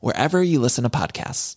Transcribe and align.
wherever 0.00 0.42
you 0.42 0.60
listen 0.60 0.84
to 0.84 0.90
podcasts. 0.90 1.56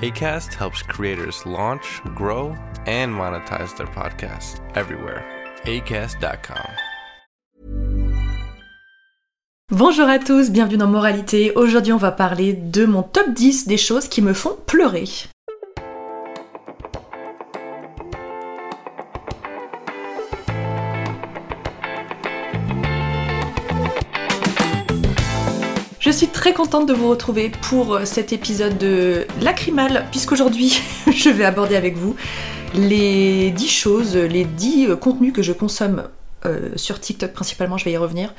ACAST 0.00 0.54
helps 0.54 0.80
creators 0.82 1.44
launch, 1.44 2.00
grow, 2.14 2.56
and 2.86 3.12
monetize 3.12 3.76
their 3.76 3.88
podcasts 3.88 4.60
everywhere. 4.76 5.24
ACAST.com. 5.64 6.70
Bonjour 9.70 10.08
à 10.08 10.18
tous, 10.18 10.50
bienvenue 10.50 10.78
dans 10.78 10.86
Moralité. 10.86 11.52
Aujourd'hui, 11.54 11.92
on 11.92 11.98
va 11.98 12.10
parler 12.10 12.54
de 12.54 12.86
mon 12.86 13.02
top 13.02 13.34
10 13.34 13.66
des 13.66 13.76
choses 13.76 14.08
qui 14.08 14.22
me 14.22 14.32
font 14.32 14.56
pleurer. 14.66 15.04
Je 26.08 26.12
suis 26.14 26.28
très 26.28 26.54
contente 26.54 26.88
de 26.88 26.94
vous 26.94 27.10
retrouver 27.10 27.52
pour 27.68 27.92
euh, 27.92 28.06
cet 28.06 28.32
épisode 28.32 28.78
de 28.78 29.26
Lacrymal, 29.42 30.06
puisqu'aujourd'hui 30.10 30.80
je 31.14 31.28
vais 31.28 31.44
aborder 31.44 31.76
avec 31.76 31.98
vous 31.98 32.16
les 32.72 33.50
10 33.50 33.68
choses, 33.68 34.16
les 34.16 34.46
10 34.46 34.86
euh, 34.86 34.96
contenus 34.96 35.34
que 35.34 35.42
je 35.42 35.52
consomme 35.52 36.04
euh, 36.46 36.70
sur 36.76 37.00
TikTok 37.00 37.32
principalement, 37.32 37.78
je 37.78 37.84
vais 37.84 37.92
y 37.92 37.96
revenir, 37.96 38.32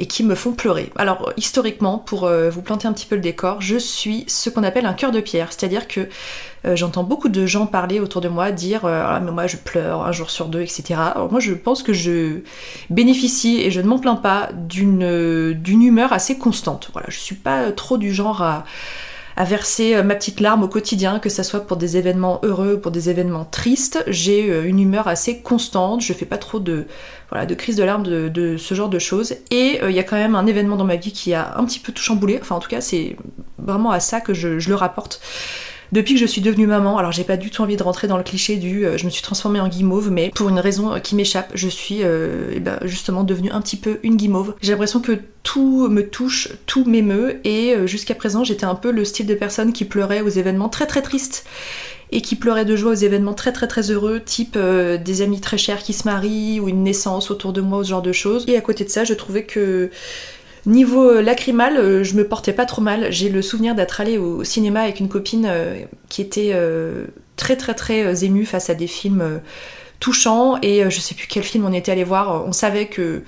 et 0.00 0.06
qui 0.06 0.24
me 0.24 0.34
font 0.34 0.52
pleurer. 0.52 0.90
Alors 0.96 1.32
historiquement, 1.36 1.98
pour 1.98 2.24
euh, 2.24 2.50
vous 2.50 2.62
planter 2.62 2.88
un 2.88 2.92
petit 2.92 3.06
peu 3.06 3.14
le 3.14 3.20
décor, 3.20 3.60
je 3.60 3.76
suis 3.76 4.24
ce 4.26 4.50
qu'on 4.50 4.64
appelle 4.64 4.86
un 4.86 4.92
cœur 4.92 5.12
de 5.12 5.20
pierre, 5.20 5.52
c'est-à-dire 5.52 5.86
que 5.86 6.08
euh, 6.66 6.74
j'entends 6.74 7.04
beaucoup 7.04 7.28
de 7.28 7.46
gens 7.46 7.66
parler 7.66 8.00
autour 8.00 8.20
de 8.20 8.28
moi, 8.28 8.50
dire 8.50 8.84
ah 8.86 9.20
mais 9.20 9.30
moi 9.30 9.46
je 9.46 9.56
pleure 9.56 10.02
un 10.02 10.10
jour 10.10 10.30
sur 10.30 10.46
deux, 10.46 10.62
etc. 10.62 10.94
Moi 11.30 11.38
je 11.38 11.52
pense 11.52 11.84
que 11.84 11.92
je 11.92 12.40
bénéficie 12.90 13.60
et 13.60 13.70
je 13.70 13.80
ne 13.80 13.86
m'en 13.86 14.00
plains 14.00 14.16
pas 14.16 14.48
d'une 14.52 15.52
d'une 15.52 15.82
humeur 15.82 16.12
assez 16.12 16.38
constante. 16.38 16.90
Voilà, 16.92 17.06
je 17.10 17.18
suis 17.18 17.36
pas 17.36 17.70
trop 17.70 17.98
du 17.98 18.12
genre 18.12 18.42
à 18.42 18.64
à 19.36 19.44
verser 19.44 19.96
euh, 19.96 20.02
ma 20.02 20.14
petite 20.14 20.40
larme 20.40 20.62
au 20.62 20.68
quotidien, 20.68 21.18
que 21.18 21.28
ce 21.28 21.42
soit 21.42 21.60
pour 21.60 21.76
des 21.76 21.96
événements 21.96 22.40
heureux 22.42 22.74
ou 22.74 22.78
pour 22.78 22.90
des 22.90 23.10
événements 23.10 23.44
tristes. 23.44 24.04
J'ai 24.06 24.50
euh, 24.50 24.64
une 24.64 24.80
humeur 24.80 25.08
assez 25.08 25.40
constante, 25.40 26.00
je 26.00 26.12
fais 26.12 26.26
pas 26.26 26.38
trop 26.38 26.60
de, 26.60 26.86
voilà, 27.30 27.46
de 27.46 27.54
crise 27.54 27.76
de 27.76 27.84
larmes, 27.84 28.04
de, 28.04 28.56
ce 28.56 28.74
genre 28.74 28.88
de 28.88 28.98
choses. 28.98 29.34
Et 29.50 29.80
euh, 29.82 29.90
il 29.90 29.96
y 29.96 30.00
a 30.00 30.04
quand 30.04 30.16
même 30.16 30.34
un 30.34 30.46
événement 30.46 30.76
dans 30.76 30.84
ma 30.84 30.96
vie 30.96 31.12
qui 31.12 31.34
a 31.34 31.54
un 31.56 31.64
petit 31.64 31.80
peu 31.80 31.92
tout 31.92 32.02
chamboulé, 32.02 32.38
enfin 32.40 32.54
en 32.54 32.60
tout 32.60 32.68
cas 32.68 32.80
c'est 32.80 33.16
vraiment 33.58 33.90
à 33.90 34.00
ça 34.00 34.20
que 34.20 34.34
je 34.34 34.68
le 34.68 34.74
rapporte. 34.74 35.20
Depuis 35.92 36.14
que 36.14 36.20
je 36.20 36.26
suis 36.26 36.40
devenue 36.40 36.66
maman, 36.66 36.98
alors 36.98 37.12
j'ai 37.12 37.24
pas 37.24 37.36
du 37.36 37.50
tout 37.50 37.62
envie 37.62 37.76
de 37.76 37.82
rentrer 37.82 38.08
dans 38.08 38.16
le 38.16 38.22
cliché 38.22 38.56
du 38.56 38.86
euh, 38.86 38.96
je 38.96 39.04
me 39.04 39.10
suis 39.10 39.22
transformée 39.22 39.60
en 39.60 39.68
guimauve, 39.68 40.10
mais 40.10 40.30
pour 40.34 40.48
une 40.48 40.58
raison 40.58 40.94
euh, 40.94 40.98
qui 40.98 41.14
m'échappe, 41.14 41.52
je 41.54 41.68
suis 41.68 41.98
euh, 42.02 42.50
eh 42.52 42.60
ben, 42.60 42.78
justement 42.84 43.24
devenue 43.24 43.50
un 43.50 43.60
petit 43.60 43.76
peu 43.76 43.98
une 44.02 44.16
guimauve. 44.16 44.54
J'ai 44.60 44.72
l'impression 44.72 45.00
que 45.00 45.18
tout 45.42 45.88
me 45.88 46.08
touche, 46.08 46.48
tout 46.66 46.84
m'émeut, 46.84 47.40
et 47.44 47.74
jusqu'à 47.86 48.14
présent 48.14 48.44
j'étais 48.44 48.64
un 48.64 48.74
peu 48.74 48.90
le 48.90 49.04
style 49.04 49.26
de 49.26 49.34
personne 49.34 49.72
qui 49.72 49.84
pleurait 49.84 50.22
aux 50.22 50.28
événements 50.28 50.70
très 50.70 50.86
très 50.86 51.02
tristes 51.02 51.44
et 52.12 52.22
qui 52.22 52.34
pleurait 52.34 52.64
de 52.64 52.76
joie 52.76 52.92
aux 52.92 52.94
événements 52.94 53.34
très 53.34 53.52
très 53.52 53.66
très 53.66 53.90
heureux, 53.90 54.20
type 54.24 54.56
des 54.56 55.22
amis 55.22 55.40
très 55.40 55.58
chers 55.58 55.82
qui 55.82 55.92
se 55.92 56.08
marient 56.08 56.60
ou 56.60 56.68
une 56.68 56.82
naissance 56.82 57.30
autour 57.30 57.52
de 57.52 57.60
moi, 57.60 57.84
ce 57.84 57.90
genre 57.90 58.02
de 58.02 58.12
choses. 58.12 58.44
Et 58.48 58.56
à 58.56 58.62
côté 58.62 58.84
de 58.84 58.88
ça, 58.88 59.04
je 59.04 59.12
trouvais 59.12 59.44
que 59.44 59.90
Niveau 60.66 61.10
euh, 61.10 61.22
lacrymal, 61.22 61.76
euh, 61.76 62.04
je 62.04 62.14
me 62.14 62.26
portais 62.26 62.54
pas 62.54 62.64
trop 62.64 62.80
mal. 62.80 63.08
J'ai 63.10 63.28
le 63.28 63.42
souvenir 63.42 63.74
d'être 63.74 64.00
allée 64.00 64.16
au 64.16 64.44
cinéma 64.44 64.80
avec 64.80 64.98
une 64.98 65.08
copine 65.08 65.46
euh, 65.46 65.84
qui 66.08 66.22
était 66.22 66.54
très 67.36 67.56
très 67.56 67.74
très 67.74 68.24
émue 68.24 68.46
face 68.46 68.70
à 68.70 68.74
des 68.74 68.86
films 68.86 69.40
touchants 70.00 70.58
et 70.62 70.88
je 70.90 71.00
sais 71.00 71.14
plus 71.14 71.26
quel 71.26 71.42
film 71.42 71.64
on 71.66 71.72
était 71.72 71.92
allé 71.92 72.04
voir. 72.04 72.46
On 72.46 72.52
savait 72.52 72.86
que 72.86 73.22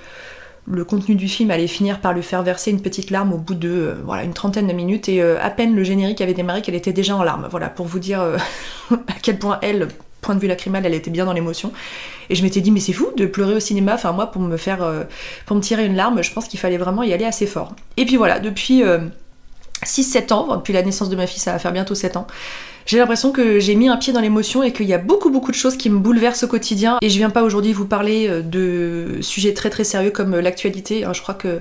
le 0.69 0.85
contenu 0.85 1.15
du 1.15 1.29
film 1.29 1.51
allait 1.51 1.67
finir 1.67 2.01
par 2.01 2.13
lui 2.13 2.23
faire 2.23 2.43
verser 2.43 2.71
une 2.71 2.81
petite 2.81 3.11
larme 3.11 3.33
au 3.33 3.39
bout 3.39 3.55
de 3.55 3.95
voilà 4.05 4.25
une 4.25 4.35
trentaine 4.35 4.67
de 4.67 4.73
minutes 4.73 5.09
et 5.09 5.23
à 5.23 5.51
peine 5.51 5.75
le 5.75 5.85
générique 5.85 6.21
avait 6.21 6.35
démarré 6.35 6.63
qu'elle 6.63 6.75
était 6.75 6.93
déjà 6.93 7.17
en 7.17 7.23
larmes. 7.23 7.49
Voilà 7.51 7.69
pour 7.69 7.87
vous 7.87 7.99
dire 7.99 8.21
à 8.91 9.15
quel 9.23 9.39
point 9.39 9.59
elle 9.63 9.89
point 10.27 10.35
de 10.35 10.41
vue 10.41 10.49
lacrymal, 10.49 10.85
elle 10.85 10.95
était 10.95 11.11
bien 11.11 11.25
dans 11.25 11.33
l'émotion. 11.33 11.73
Et 12.29 12.35
je 12.35 12.43
m'étais 12.43 12.61
dit, 12.61 12.71
mais 12.71 12.81
c'est 12.81 12.93
fou 12.93 13.07
de 13.17 13.25
pleurer 13.25 13.55
au 13.55 13.61
cinéma. 13.61 13.95
Enfin, 13.95 14.13
moi, 14.13 14.27
pour 14.27 14.43
me 14.43 14.57
faire, 14.57 14.83
euh, 14.83 15.05
pour 15.47 15.57
me 15.57 15.63
tirer 15.63 15.87
une 15.87 15.97
larme, 15.97 16.23
je 16.23 16.33
pense 16.33 16.49
qu'il 16.49 16.61
fallait 16.61 16.77
vraiment 16.77 17.03
y 17.03 17.13
aller 17.13 17.25
assez 17.25 17.47
fort. 17.47 17.75
Et 17.97 18.05
puis 18.05 18.17
voilà, 18.17 18.41
depuis 18.41 18.83
6-7 19.85 20.33
euh, 20.33 20.35
ans, 20.35 20.57
depuis 20.57 20.75
la 20.75 20.83
naissance 20.83 21.09
de 21.09 21.17
ma 21.17 21.27
fille, 21.27 21.41
ça 21.41 21.53
va 21.53 21.59
faire 21.59 21.73
bientôt 21.73 21.95
7 21.95 22.17
ans. 22.17 22.27
J'ai 22.85 22.99
l'impression 22.99 23.33
que 23.33 23.59
j'ai 23.59 23.75
mis 23.75 23.89
un 23.89 23.97
pied 23.97 24.13
dans 24.13 24.21
l'émotion 24.21 24.63
et 24.63 24.73
qu'il 24.73 24.87
y 24.87 24.95
a 24.95 24.99
beaucoup 24.99 25.31
beaucoup 25.31 25.51
de 25.51 25.57
choses 25.57 25.77
qui 25.77 25.91
me 25.91 25.99
bouleversent 25.99 26.45
au 26.45 26.49
quotidien. 26.49 26.99
Et 27.03 27.11
je 27.11 27.17
viens 27.17 27.31
pas 27.31 27.43
aujourd'hui 27.43 27.73
vous 27.73 27.87
parler 27.87 28.29
euh, 28.29 28.43
de 28.43 29.21
sujets 29.23 29.55
très 29.55 29.71
très 29.71 29.85
sérieux 29.85 30.11
comme 30.11 30.37
l'actualité. 30.39 31.05
Hein. 31.05 31.13
Je 31.13 31.23
crois 31.23 31.35
que 31.35 31.61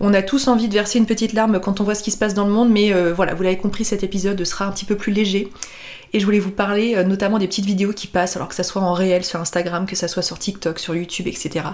on 0.00 0.12
a 0.14 0.22
tous 0.22 0.48
envie 0.48 0.68
de 0.68 0.74
verser 0.74 0.98
une 0.98 1.06
petite 1.06 1.34
larme 1.34 1.60
quand 1.60 1.80
on 1.80 1.84
voit 1.84 1.94
ce 1.94 2.02
qui 2.02 2.10
se 2.10 2.18
passe 2.18 2.34
dans 2.34 2.46
le 2.46 2.52
monde, 2.52 2.68
mais 2.68 2.92
voilà, 3.12 3.32
vous 3.32 3.44
l'avez 3.44 3.56
compris, 3.56 3.84
cet 3.84 4.02
épisode 4.02 4.42
sera 4.42 4.66
un 4.66 4.72
petit 4.72 4.84
peu 4.84 4.96
plus 4.96 5.12
léger. 5.12 5.50
Et 6.14 6.20
je 6.20 6.24
voulais 6.24 6.38
vous 6.38 6.52
parler 6.52 6.94
euh, 6.94 7.02
notamment 7.02 7.38
des 7.38 7.48
petites 7.48 7.66
vidéos 7.66 7.92
qui 7.92 8.06
passent, 8.06 8.36
alors 8.36 8.48
que 8.48 8.54
ça 8.54 8.62
soit 8.62 8.80
en 8.80 8.92
réel 8.92 9.24
sur 9.24 9.40
Instagram, 9.40 9.84
que 9.84 9.96
ça 9.96 10.06
soit 10.06 10.22
sur 10.22 10.38
TikTok, 10.38 10.78
sur 10.78 10.94
YouTube, 10.94 11.26
etc. 11.26 11.66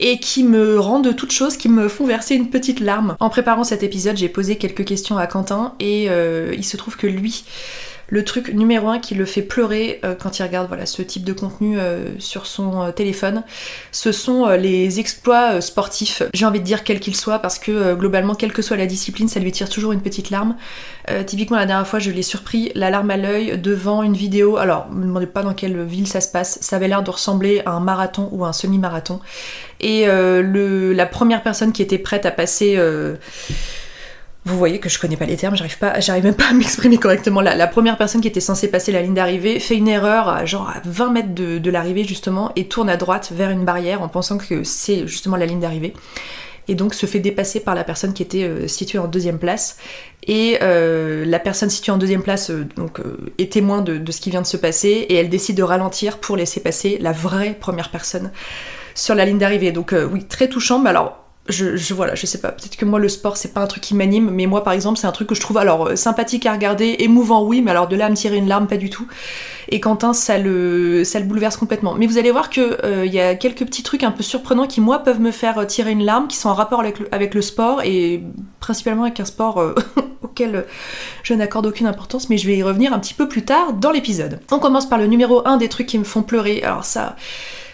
Et 0.00 0.20
qui 0.20 0.44
me 0.44 0.78
rendent 0.78 1.16
toutes 1.16 1.32
choses, 1.32 1.56
qui 1.56 1.68
me 1.68 1.88
font 1.88 2.06
verser 2.06 2.34
une 2.34 2.50
petite 2.50 2.80
larme. 2.80 3.16
En 3.18 3.30
préparant 3.30 3.64
cet 3.64 3.82
épisode, 3.82 4.16
j'ai 4.16 4.28
posé 4.28 4.56
quelques 4.56 4.84
questions 4.84 5.18
à 5.18 5.26
Quentin 5.26 5.74
et 5.80 6.06
euh, 6.08 6.54
il 6.56 6.64
se 6.64 6.76
trouve 6.76 6.96
que 6.96 7.08
lui, 7.08 7.44
le 8.06 8.24
truc 8.24 8.54
numéro 8.54 8.88
un 8.88 9.00
qui 9.00 9.14
le 9.14 9.24
fait 9.24 9.42
pleurer 9.42 10.00
euh, 10.04 10.14
quand 10.14 10.38
il 10.38 10.42
regarde 10.42 10.68
voilà, 10.68 10.86
ce 10.86 11.02
type 11.02 11.24
de 11.24 11.32
contenu 11.32 11.78
euh, 11.78 12.18
sur 12.20 12.46
son 12.46 12.92
téléphone, 12.92 13.42
ce 13.90 14.12
sont 14.12 14.48
les 14.50 15.00
exploits 15.00 15.60
sportifs. 15.60 16.22
J'ai 16.32 16.46
envie 16.46 16.60
de 16.60 16.64
dire 16.64 16.84
quel 16.84 17.00
qu'il 17.00 17.16
soit 17.16 17.40
parce 17.40 17.58
que 17.58 17.94
globalement, 17.94 18.34
quelle 18.36 18.52
que 18.52 18.62
soit 18.62 18.76
la 18.76 18.86
discipline, 18.86 19.28
ça 19.28 19.40
lui 19.40 19.50
tire 19.50 19.68
toujours 19.68 19.90
une 19.90 20.00
petite 20.00 20.30
larme. 20.30 20.54
typiquement, 21.26 21.56
la 21.56 21.66
dernière 21.66 21.88
fois, 21.88 21.98
je 21.98 22.12
l'ai 22.12 22.22
surpris, 22.22 22.70
la 22.76 22.90
larme 22.90 23.10
à 23.10 23.16
l'œil, 23.16 23.58
devant 23.58 24.04
une 24.04 24.14
vidéo. 24.14 24.58
Alors, 24.58 24.88
ne 24.90 24.96
me 24.96 25.04
demandez 25.06 25.26
pas 25.26 25.42
dans 25.42 25.54
quelle 25.54 25.82
ville 25.82 26.06
ça 26.06 26.20
se 26.20 26.28
passe. 26.28 26.58
Ça 26.60 26.76
avait 26.76 26.88
l'air 26.88 27.02
de 27.02 27.10
ressembler 27.10 27.62
à 27.66 27.72
un 27.72 27.80
marathon 27.80 28.28
ou 28.32 28.44
un 28.44 28.52
semi-marathon. 28.52 29.20
Le, 30.06 30.92
la 30.92 31.06
première 31.06 31.42
personne 31.42 31.72
qui 31.72 31.82
était 31.82 31.98
prête 31.98 32.26
à 32.26 32.30
passer 32.30 32.76
vous 34.48 34.56
voyez 34.56 34.78
que 34.78 34.88
je 34.88 34.98
connais 34.98 35.16
pas 35.16 35.26
les 35.26 35.36
termes, 35.36 35.56
j'arrive 35.56 35.78
pas, 35.78 36.00
j'arrive 36.00 36.24
même 36.24 36.34
pas 36.34 36.48
à 36.50 36.52
m'exprimer 36.54 36.98
correctement. 36.98 37.40
La, 37.40 37.54
la 37.54 37.66
première 37.66 37.96
personne 37.98 38.20
qui 38.20 38.28
était 38.28 38.40
censée 38.40 38.68
passer 38.68 38.92
la 38.92 39.02
ligne 39.02 39.14
d'arrivée 39.14 39.60
fait 39.60 39.76
une 39.76 39.88
erreur, 39.88 40.46
genre 40.46 40.68
à 40.68 40.80
20 40.84 41.10
mètres 41.10 41.34
de, 41.34 41.70
l'arrivée 41.70 42.04
justement, 42.04 42.50
et 42.56 42.66
tourne 42.66 42.88
à 42.88 42.96
droite 42.96 43.30
vers 43.34 43.50
une 43.50 43.64
barrière 43.64 44.02
en 44.02 44.08
pensant 44.08 44.38
que 44.38 44.64
c'est 44.64 45.06
justement 45.06 45.36
la 45.36 45.46
ligne 45.46 45.60
d'arrivée. 45.60 45.92
Et 46.70 46.74
donc 46.74 46.92
se 46.92 47.06
fait 47.06 47.18
dépasser 47.18 47.60
par 47.60 47.74
la 47.74 47.82
personne 47.82 48.12
qui 48.12 48.22
était 48.22 48.44
euh, 48.44 48.68
située 48.68 48.98
en 48.98 49.06
deuxième 49.06 49.38
place. 49.38 49.78
Et 50.26 50.58
euh, 50.60 51.24
la 51.24 51.38
personne 51.38 51.70
située 51.70 51.92
en 51.92 51.96
deuxième 51.96 52.22
place 52.22 52.50
euh, 52.50 52.66
est 53.38 53.52
témoin 53.52 53.80
de, 53.80 54.12
ce 54.12 54.20
qui 54.20 54.28
vient 54.28 54.42
de 54.42 54.46
se 54.46 54.58
passer 54.58 55.06
et 55.08 55.14
elle 55.14 55.30
décide 55.30 55.56
de 55.56 55.62
ralentir 55.62 56.18
pour 56.18 56.36
laisser 56.36 56.60
passer 56.60 56.98
la 57.00 57.12
vraie 57.12 57.56
première 57.58 57.90
personne 57.90 58.30
sur 58.98 59.14
la 59.14 59.24
ligne 59.24 59.38
d'arrivée. 59.38 59.72
Donc 59.72 59.94
oui, 60.12 60.24
très 60.24 60.48
touchant. 60.48 60.78
Mais 60.78 60.90
alors 60.90 61.28
je, 61.48 61.94
voilà, 61.94 62.14
je 62.14 62.26
sais 62.26 62.40
pas, 62.40 62.52
peut-être 62.52 62.76
que 62.76 62.84
moi 62.84 62.98
le 62.98 63.08
sport 63.08 63.36
c'est 63.36 63.54
pas 63.54 63.60
un 63.60 63.66
truc 63.66 63.82
qui 63.82 63.94
m'anime, 63.94 64.30
mais 64.30 64.46
moi 64.46 64.62
par 64.62 64.74
exemple 64.74 64.98
c'est 64.98 65.06
un 65.06 65.12
truc 65.12 65.28
que 65.28 65.34
je 65.34 65.40
trouve 65.40 65.56
alors 65.56 65.88
euh, 65.88 65.96
sympathique 65.96 66.44
à 66.46 66.52
regarder, 66.52 66.96
émouvant 66.98 67.42
oui, 67.42 67.62
mais 67.62 67.70
alors 67.70 67.88
de 67.88 67.96
là 67.96 68.06
à 68.06 68.10
me 68.10 68.16
tirer 68.16 68.36
une 68.36 68.48
larme 68.48 68.66
pas 68.66 68.76
du 68.76 68.90
tout. 68.90 69.06
Et 69.70 69.80
Quentin 69.80 70.12
ça 70.12 70.38
le, 70.38 71.04
ça 71.04 71.18
le 71.18 71.26
bouleverse 71.26 71.56
complètement. 71.56 71.94
Mais 71.94 72.06
vous 72.06 72.18
allez 72.18 72.30
voir 72.30 72.50
que 72.50 72.84
euh, 72.84 73.06
il 73.06 73.12
y 73.12 73.20
a 73.20 73.34
quelques 73.34 73.64
petits 73.64 73.82
trucs 73.82 74.02
un 74.02 74.10
peu 74.10 74.22
surprenants 74.22 74.66
qui 74.66 74.80
moi 74.80 74.98
peuvent 75.00 75.20
me 75.20 75.30
faire 75.30 75.66
tirer 75.66 75.92
une 75.92 76.04
larme, 76.04 76.28
qui 76.28 76.36
sont 76.36 76.48
en 76.50 76.54
rapport 76.54 76.80
avec 76.80 77.34
le, 77.34 77.42
sport 77.42 77.82
et 77.82 78.22
principalement 78.60 79.04
avec 79.04 79.20
un 79.20 79.24
sport 79.24 79.58
euh, 79.58 79.74
auquel 80.22 80.66
je 81.22 81.32
n'accorde 81.34 81.66
aucune 81.66 81.86
importance, 81.86 82.28
mais 82.28 82.36
je 82.36 82.46
vais 82.46 82.56
y 82.56 82.62
revenir 82.62 82.92
un 82.92 82.98
petit 82.98 83.14
peu 83.14 83.28
plus 83.28 83.44
tard 83.44 83.72
dans 83.72 83.90
l'épisode. 83.90 84.40
On 84.50 84.58
commence 84.58 84.88
par 84.88 84.98
le 84.98 85.06
numéro 85.06 85.46
1 85.46 85.56
des 85.56 85.68
trucs 85.68 85.86
qui 85.86 85.98
me 85.98 86.04
font 86.04 86.22
pleurer. 86.22 86.62
Alors 86.62 86.84
ça. 86.84 87.16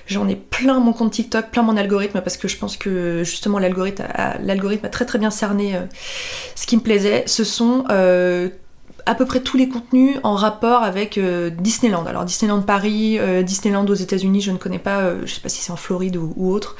J'en 0.06 0.28
ai 0.28 0.36
plein 0.36 0.80
mon 0.80 0.92
compte 0.92 1.12
TikTok, 1.12 1.50
plein 1.50 1.62
mon 1.62 1.76
algorithme, 1.76 2.20
parce 2.20 2.36
que 2.36 2.48
je 2.48 2.58
pense 2.58 2.76
que 2.76 3.22
justement 3.24 3.58
l'algorithme 3.58 4.04
a, 4.12 4.88
très 4.88 5.06
très 5.06 5.18
bien 5.18 5.30
cerné 5.30 5.76
euh, 5.76 5.80
ce 6.54 6.66
qui 6.66 6.76
me 6.76 6.82
plaisait. 6.82 7.24
Ce 7.26 7.42
sont 7.42 7.84
euh, 7.90 8.50
à 9.06 9.14
peu 9.14 9.24
près 9.24 9.40
tous 9.40 9.56
les 9.56 9.68
contenus 9.68 10.18
en 10.22 10.34
rapport 10.34 10.82
avec 10.82 11.16
euh, 11.16 11.48
Disneyland. 11.48 12.04
Alors 12.04 12.24
Disneyland 12.24 12.60
Paris, 12.60 13.18
Disneyland 13.44 13.86
aux 13.86 13.94
États-Unis, 13.94 14.42
je 14.42 14.50
ne 14.50 14.58
connais 14.58 14.78
pas, 14.78 15.24
je 15.24 15.32
sais 15.32 15.40
pas 15.40 15.48
si 15.48 15.62
c'est 15.62 15.72
en 15.72 15.76
Floride 15.76 16.16
ou, 16.16 16.52
autre. 16.52 16.76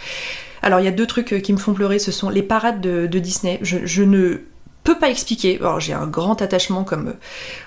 Alors 0.61 0.81
il 0.81 0.85
y 0.85 0.89
a 0.89 0.93
deux 0.93 1.07
trucs 1.07 1.43
qui 1.43 1.53
me 1.53 1.59
font 1.59 1.73
pleurer, 1.73 1.99
ce 1.99 2.13
sont 2.13 2.29
les 2.29 2.43
parades 2.43 2.81
de, 2.81 3.19
Disney. 3.19 3.59
je 3.63 4.03
ne 4.03 4.41
peux 4.85 4.99
pas 4.99 5.09
expliquer. 5.09 5.57
Alors 5.61 5.81
j'ai 5.81 5.95
un 5.95 6.07
grand 6.07 6.41
attachement 6.43 6.85
comme 6.85 7.15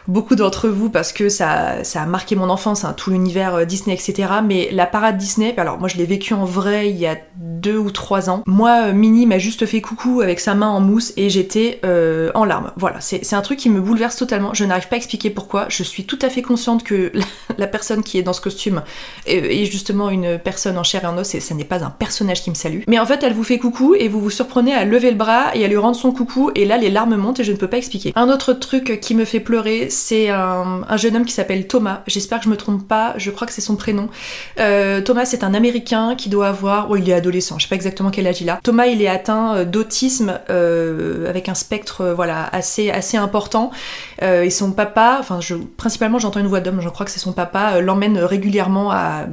beaucoup 0.07 0.35
d'entre 0.35 0.69
vous 0.69 0.89
parce 0.89 1.11
que 1.11 1.29
ça, 1.29 1.83
ça 1.83 2.03
a 2.03 2.05
marqué 2.05 2.35
mon 2.35 2.49
enfance, 2.49 2.85
hein, 2.85 2.93
tout 2.95 3.09
l'univers 3.09 3.55
euh, 3.55 3.65
Disney, 3.65 3.95
etc. 3.95 4.29
Mais 4.45 4.69
la 4.71 4.85
parade 4.85 5.17
Disney, 5.17 5.55
alors 5.57 5.79
moi 5.79 5.89
je 5.89 5.97
l'ai 5.97 6.05
vécu 6.05 6.35
en 6.35 6.45
vrai 6.45 6.89
il 6.91 6.97
y 6.97 7.07
a 7.07 7.17
deux 7.35 7.77
ou 7.77 7.89
trois 7.89 8.29
ans. 8.29 8.43
Moi, 8.45 8.87
euh, 8.87 8.93
Minnie 8.93 9.25
m'a 9.25 9.39
juste 9.39 9.65
fait 9.65 9.81
coucou 9.81 10.21
avec 10.21 10.39
sa 10.39 10.53
main 10.53 10.69
en 10.69 10.79
mousse 10.79 11.11
et 11.17 11.29
j'étais 11.29 11.79
euh, 11.83 12.31
en 12.35 12.45
larmes. 12.45 12.71
Voilà, 12.77 13.01
c'est 13.01 13.33
un 13.33 13.41
truc 13.41 13.57
qui 13.57 13.69
me 13.69 13.81
bouleverse 13.81 14.15
totalement. 14.15 14.53
Je 14.53 14.63
n'arrive 14.63 14.87
pas 14.87 14.95
à 14.95 14.97
expliquer 14.97 15.31
pourquoi. 15.31 15.65
Je 15.69 15.81
suis 15.81 16.05
tout 16.05 16.19
à 16.21 16.29
fait 16.29 16.43
consciente 16.43 16.83
que 16.83 17.11
la, 17.57 17.67
personne 17.67 18.03
qui 18.03 18.19
est 18.19 18.23
dans 18.23 18.33
ce 18.33 18.41
costume 18.41 18.83
est, 19.25 19.65
justement 19.65 20.09
une 20.09 20.37
personne 20.37 20.77
en 20.77 20.83
chair 20.83 21.03
et 21.03 21.07
en 21.07 21.17
os 21.17 21.33
et 21.33 21.39
ça 21.39 21.55
n'est 21.55 21.63
pas 21.63 21.83
un 21.83 21.89
personnage 21.89 22.43
qui 22.43 22.51
me 22.51 22.55
salue. 22.55 22.81
Mais 22.87 22.99
en 22.99 23.05
fait, 23.05 23.23
elle 23.23 23.33
vous 23.33 23.43
fait 23.43 23.57
coucou 23.57 23.95
et 23.95 24.07
vous 24.07 24.21
vous 24.21 24.29
surprenez 24.29 24.73
à 24.73 24.85
lever 24.85 25.09
le 25.09 25.17
bras 25.17 25.55
et 25.55 25.65
à 25.65 25.67
lui 25.67 25.77
rendre 25.77 25.95
son 25.95 26.11
coucou 26.11 26.51
et 26.55 26.65
là 26.65 26.77
les 26.77 26.89
larmes 26.89 27.06
monte 27.15 27.39
et 27.39 27.43
je 27.43 27.51
ne 27.51 27.57
peux 27.57 27.67
pas 27.67 27.77
expliquer. 27.77 28.11
Un 28.15 28.29
autre 28.29 28.53
truc 28.53 28.99
qui 29.01 29.15
me 29.15 29.25
fait 29.25 29.39
pleurer, 29.39 29.89
c'est 29.89 30.29
un, 30.29 30.85
jeune 30.97 31.15
homme 31.15 31.25
qui 31.25 31.33
s'appelle 31.33 31.67
Thomas. 31.67 32.01
J'espère 32.07 32.39
que 32.39 32.45
je 32.45 32.49
me 32.49 32.57
trompe 32.57 32.87
pas, 32.87 33.13
je 33.17 33.31
crois 33.31 33.47
que 33.47 33.53
c'est 33.53 33.61
son 33.61 33.75
prénom. 33.75 34.09
Euh, 34.59 35.01
Thomas, 35.01 35.25
c'est 35.25 35.43
un 35.43 35.53
Américain 35.53 36.15
qui 36.15 36.29
doit 36.29 36.47
avoir... 36.47 36.89
Oh, 36.89 36.95
il 36.95 37.09
est 37.09 37.13
adolescent, 37.13 37.57
je 37.59 37.63
sais 37.63 37.69
pas 37.69 37.75
exactement 37.75 38.09
quel 38.09 38.27
âge 38.27 38.41
il 38.41 38.49
a. 38.49 38.59
Thomas, 38.63 38.87
il 38.87 39.01
est 39.01 39.07
atteint 39.07 39.55
euh, 39.55 39.65
d'autisme 39.65 40.39
euh, 40.49 41.29
avec 41.29 41.49
un 41.49 41.53
spectre 41.53 42.13
voilà, 42.15 42.49
assez, 42.51 42.89
assez 42.89 43.17
important. 43.17 43.71
et 44.21 44.49
son 44.49 44.71
papa, 44.71 45.17
enfin 45.19 45.39
principalement 45.77 46.19
j'entends 46.19 46.39
une 46.39 46.47
voix 46.47 46.59
d'homme, 46.59 46.81
je 46.81 46.89
crois 46.89 47.05
que 47.05 47.11
c'est 47.11 47.19
son 47.19 47.33
papa, 47.33 47.79
l'emmène 47.81 48.17
régulièrement 48.17 48.91
à 48.91 49.27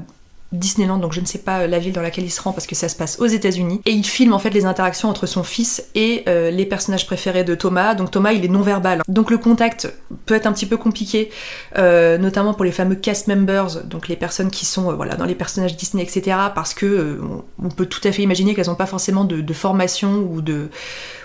Disneyland, 0.54 0.98
donc 0.98 1.12
je 1.12 1.20
ne 1.20 1.26
sais 1.26 1.38
pas 1.38 1.66
la 1.66 1.78
ville 1.78 1.92
dans 1.92 2.02
laquelle 2.02 2.24
il 2.24 2.30
se 2.30 2.40
rend 2.40 2.52
parce 2.52 2.66
que 2.66 2.74
ça 2.74 2.88
se 2.88 2.96
passe 2.96 3.18
aux 3.20 3.26
États-Unis. 3.26 3.80
Et 3.84 3.92
il 3.92 4.04
filme 4.04 4.32
en 4.32 4.38
fait 4.38 4.50
les 4.50 4.64
interactions 4.64 5.08
entre 5.08 5.26
son 5.26 5.42
fils 5.42 5.84
et 5.94 6.24
euh, 6.28 6.50
les 6.50 6.66
personnages 6.66 7.06
préférés 7.06 7.44
de 7.44 7.54
Thomas. 7.54 7.94
Donc 7.94 8.10
Thomas, 8.10 8.32
il 8.32 8.44
est 8.44 8.48
non-verbal. 8.48 9.02
Donc 9.08 9.30
le 9.30 9.38
contact 9.38 9.92
peut 10.26 10.34
être 10.34 10.46
un 10.46 10.52
petit 10.52 10.66
peu 10.66 10.76
compliqué, 10.76 11.30
euh, 11.76 12.18
notamment 12.18 12.54
pour 12.54 12.64
les 12.64 12.72
fameux 12.72 12.94
cast 12.94 13.28
members, 13.28 13.84
donc 13.84 14.08
les 14.08 14.16
personnes 14.16 14.50
qui 14.50 14.64
sont 14.64 14.90
euh, 14.90 14.94
voilà 14.94 15.16
dans 15.16 15.24
les 15.24 15.34
personnages 15.34 15.76
Disney, 15.76 16.02
etc. 16.02 16.36
Parce 16.54 16.74
que 16.74 17.20
on 17.62 17.68
peut 17.68 17.86
tout 17.86 18.00
à 18.04 18.12
fait 18.12 18.22
imaginer 18.22 18.54
qu'elles 18.54 18.66
n'ont 18.66 18.74
pas 18.74 18.86
forcément 18.86 19.24
de, 19.24 19.52
formation 19.52 20.18
ou 20.18 20.42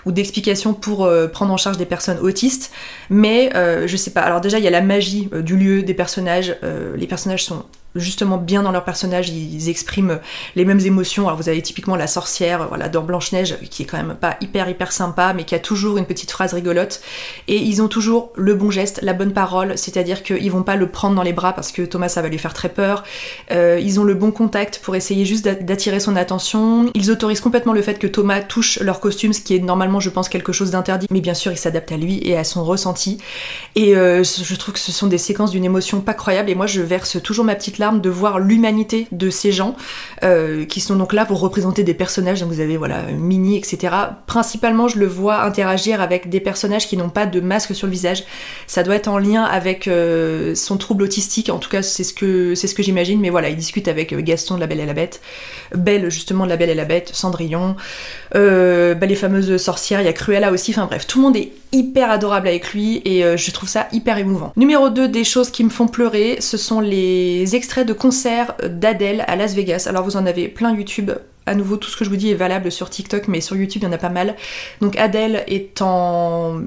ou 0.06 0.12
d'explication 0.12 0.72
pour 0.72 1.10
prendre 1.32 1.52
en 1.52 1.56
charge 1.56 1.76
des 1.76 1.86
personnes 1.86 2.18
autistes. 2.18 2.70
Mais 3.10 3.50
je 3.86 3.96
sais 3.96 4.12
pas. 4.12 4.20
Alors 4.20 4.40
déjà, 4.40 4.58
il 4.58 4.64
y 4.64 4.68
a 4.68 4.70
la 4.70 4.80
magie 4.80 5.28
du 5.32 5.56
lieu, 5.56 5.82
des 5.82 5.94
personnages. 5.94 6.56
les 6.96 7.06
personnages 7.06 7.44
sont 7.44 7.64
justement 7.94 8.36
bien 8.36 8.62
dans 8.62 8.72
leur 8.72 8.84
personnage, 8.84 9.28
ils 9.30 9.68
expriment 9.68 10.20
les 10.56 10.64
mêmes 10.64 10.80
émotions. 10.80 11.26
Alors 11.26 11.36
vous 11.36 11.48
avez 11.48 11.62
typiquement 11.62 11.96
la 11.96 12.06
sorcière, 12.06 12.68
voilà, 12.68 12.88
dans 12.88 13.02
Blanche-Neige, 13.02 13.58
qui 13.70 13.82
est 13.82 13.86
quand 13.86 13.96
même 13.96 14.14
pas 14.14 14.36
hyper 14.40 14.68
hyper 14.68 14.92
sympa, 14.92 15.32
mais 15.34 15.44
qui 15.44 15.54
a 15.54 15.58
toujours 15.58 15.98
une 15.98 16.06
petite 16.06 16.30
phrase 16.30 16.54
rigolote. 16.54 17.00
Et 17.48 17.56
ils 17.56 17.82
ont 17.82 17.88
toujours 17.88 18.32
le 18.36 18.54
bon 18.54 18.70
geste, 18.70 19.00
la 19.02 19.12
bonne 19.12 19.32
parole, 19.32 19.76
c'est-à-dire 19.76 20.22
qu'ils 20.22 20.50
vont 20.50 20.62
pas 20.62 20.76
le 20.76 20.88
prendre 20.88 21.16
dans 21.16 21.22
les 21.22 21.32
bras 21.32 21.52
parce 21.52 21.72
que 21.72 21.82
Thomas 21.82 22.08
ça 22.08 22.22
va 22.22 22.28
lui 22.28 22.38
faire 22.38 22.54
très 22.54 22.68
peur. 22.68 23.04
Euh, 23.50 23.80
ils 23.82 23.98
ont 23.98 24.04
le 24.04 24.14
bon 24.14 24.30
contact 24.30 24.80
pour 24.82 24.94
essayer 24.94 25.24
juste 25.24 25.44
d'attirer 25.44 26.00
son 26.00 26.16
attention. 26.16 26.90
Ils 26.94 27.10
autorisent 27.10 27.40
complètement 27.40 27.72
le 27.72 27.82
fait 27.82 27.98
que 27.98 28.06
Thomas 28.06 28.40
touche 28.40 28.78
leur 28.80 29.00
costume, 29.00 29.32
ce 29.32 29.40
qui 29.40 29.56
est 29.56 29.60
normalement 29.60 30.00
je 30.00 30.10
pense 30.10 30.28
quelque 30.28 30.52
chose 30.52 30.70
d'interdit. 30.70 31.06
Mais 31.10 31.20
bien 31.20 31.34
sûr, 31.34 31.52
il 31.52 31.58
s'adapte 31.58 31.90
à 31.92 31.96
lui 31.96 32.20
et 32.24 32.36
à 32.36 32.44
son 32.44 32.64
ressenti. 32.64 33.18
Et 33.74 33.96
euh, 33.96 34.22
je 34.22 34.54
trouve 34.54 34.74
que 34.74 34.80
ce 34.80 34.92
sont 34.92 35.06
des 35.06 35.18
séquences 35.18 35.50
d'une 35.50 35.64
émotion 35.64 36.00
pas 36.00 36.14
croyable. 36.14 36.50
Et 36.50 36.54
moi 36.54 36.66
je 36.66 36.82
verse 36.82 37.20
toujours 37.22 37.44
ma 37.44 37.54
petite 37.54 37.78
de 37.80 38.10
voir 38.10 38.38
l'humanité 38.38 39.08
de 39.10 39.30
ces 39.30 39.52
gens 39.52 39.74
euh, 40.22 40.64
qui 40.64 40.80
sont 40.80 40.96
donc 40.96 41.12
là 41.12 41.24
pour 41.24 41.40
représenter 41.40 41.82
des 41.82 41.94
personnages. 41.94 42.40
Donc 42.40 42.50
vous 42.50 42.60
avez 42.60 42.76
voilà 42.76 43.02
Mini, 43.12 43.56
etc. 43.56 43.94
Principalement, 44.26 44.88
je 44.88 44.98
le 44.98 45.06
vois 45.06 45.42
interagir 45.42 46.00
avec 46.00 46.28
des 46.28 46.40
personnages 46.40 46.86
qui 46.86 46.96
n'ont 46.96 47.08
pas 47.08 47.26
de 47.26 47.40
masque 47.40 47.74
sur 47.74 47.86
le 47.86 47.92
visage. 47.92 48.24
Ça 48.66 48.82
doit 48.82 48.94
être 48.94 49.08
en 49.08 49.18
lien 49.18 49.42
avec 49.44 49.88
euh, 49.88 50.54
son 50.54 50.76
trouble 50.76 51.02
autistique. 51.04 51.48
En 51.48 51.58
tout 51.58 51.70
cas, 51.70 51.82
c'est 51.82 52.04
ce 52.04 52.14
que 52.14 52.54
c'est 52.54 52.66
ce 52.66 52.74
que 52.74 52.82
j'imagine. 52.82 53.20
Mais 53.20 53.30
voilà, 53.30 53.48
il 53.48 53.56
discute 53.56 53.88
avec 53.88 54.12
euh, 54.12 54.20
Gaston 54.20 54.56
de 54.56 54.60
La 54.60 54.66
Belle 54.66 54.80
et 54.80 54.86
la 54.86 54.94
Bête, 54.94 55.20
Belle 55.74 56.10
justement 56.10 56.44
de 56.44 56.50
La 56.50 56.56
Belle 56.56 56.70
et 56.70 56.74
la 56.74 56.84
Bête, 56.84 57.10
Cendrillon, 57.14 57.76
bah, 58.34 59.06
les 59.06 59.16
fameuses 59.16 59.56
sorcières. 59.56 60.00
Il 60.00 60.04
y 60.04 60.08
a 60.08 60.12
Cruella 60.12 60.52
aussi. 60.52 60.72
Enfin 60.72 60.86
bref, 60.86 61.06
tout 61.06 61.18
le 61.18 61.24
monde 61.24 61.36
est 61.36 61.52
hyper 61.72 62.10
adorable 62.10 62.48
avec 62.48 62.72
lui 62.72 63.00
et 63.04 63.22
je 63.36 63.50
trouve 63.50 63.68
ça 63.68 63.88
hyper 63.92 64.18
émouvant. 64.18 64.52
Numéro 64.56 64.90
2 64.90 65.08
des 65.08 65.24
choses 65.24 65.50
qui 65.50 65.64
me 65.64 65.70
font 65.70 65.88
pleurer, 65.88 66.38
ce 66.40 66.56
sont 66.56 66.80
les 66.80 67.54
extraits 67.54 67.86
de 67.86 67.92
concert 67.92 68.54
d'Adèle 68.64 69.24
à 69.26 69.36
Las 69.36 69.54
Vegas. 69.54 69.86
Alors 69.88 70.04
vous 70.04 70.16
en 70.16 70.26
avez 70.26 70.48
plein 70.48 70.74
YouTube. 70.74 71.12
À 71.46 71.54
nouveau, 71.54 71.76
tout 71.76 71.88
ce 71.88 71.96
que 71.96 72.04
je 72.04 72.10
vous 72.10 72.16
dis 72.16 72.30
est 72.30 72.34
valable 72.34 72.70
sur 72.70 72.90
TikTok, 72.90 73.26
mais 73.28 73.40
sur 73.40 73.56
YouTube, 73.56 73.82
il 73.82 73.86
y 73.86 73.88
en 73.88 73.92
a 73.92 73.98
pas 73.98 74.08
mal. 74.08 74.36
Donc 74.80 74.96
Adèle 74.98 75.44
est 75.48 75.80
en 75.82 76.60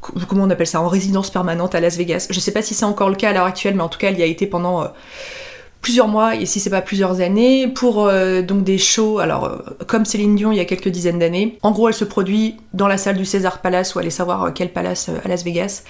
comment 0.00 0.44
on 0.44 0.50
appelle 0.50 0.66
ça, 0.66 0.80
en 0.80 0.88
résidence 0.88 1.30
permanente 1.30 1.74
à 1.74 1.80
Las 1.80 1.96
Vegas. 1.96 2.26
Je 2.30 2.40
sais 2.40 2.52
pas 2.52 2.62
si 2.62 2.74
c'est 2.74 2.84
encore 2.84 3.10
le 3.10 3.16
cas 3.16 3.30
à 3.30 3.32
l'heure 3.32 3.44
actuelle, 3.44 3.74
mais 3.74 3.82
en 3.82 3.88
tout 3.88 3.98
cas, 3.98 4.08
elle 4.08 4.18
y 4.18 4.22
a 4.22 4.26
été 4.26 4.46
pendant 4.46 4.82
euh, 4.82 4.86
plusieurs 5.80 6.08
mois, 6.08 6.36
et 6.36 6.46
si 6.46 6.60
c'est 6.60 6.70
pas 6.70 6.82
plusieurs 6.82 7.20
années, 7.20 7.66
pour 7.66 8.06
euh, 8.06 8.42
donc 8.42 8.64
des 8.64 8.78
shows, 8.78 9.18
alors 9.18 9.44
euh, 9.44 9.58
comme 9.86 10.04
Céline 10.04 10.36
Dion 10.36 10.52
il 10.52 10.58
y 10.58 10.60
a 10.60 10.64
quelques 10.64 10.88
dizaines 10.88 11.18
d'années. 11.18 11.58
En 11.62 11.70
gros, 11.72 11.88
elle 11.88 11.94
se 11.94 12.04
produit 12.04 12.56
dans 12.74 12.86
la 12.86 12.98
salle 12.98 13.16
du 13.16 13.24
César 13.24 13.60
Palace, 13.60 13.94
ou 13.94 13.98
allez 13.98 14.10
savoir 14.10 14.44
euh, 14.44 14.50
quel 14.54 14.72
palace 14.72 15.10
à 15.24 15.28
Las 15.28 15.42
Vegas, 15.42 15.82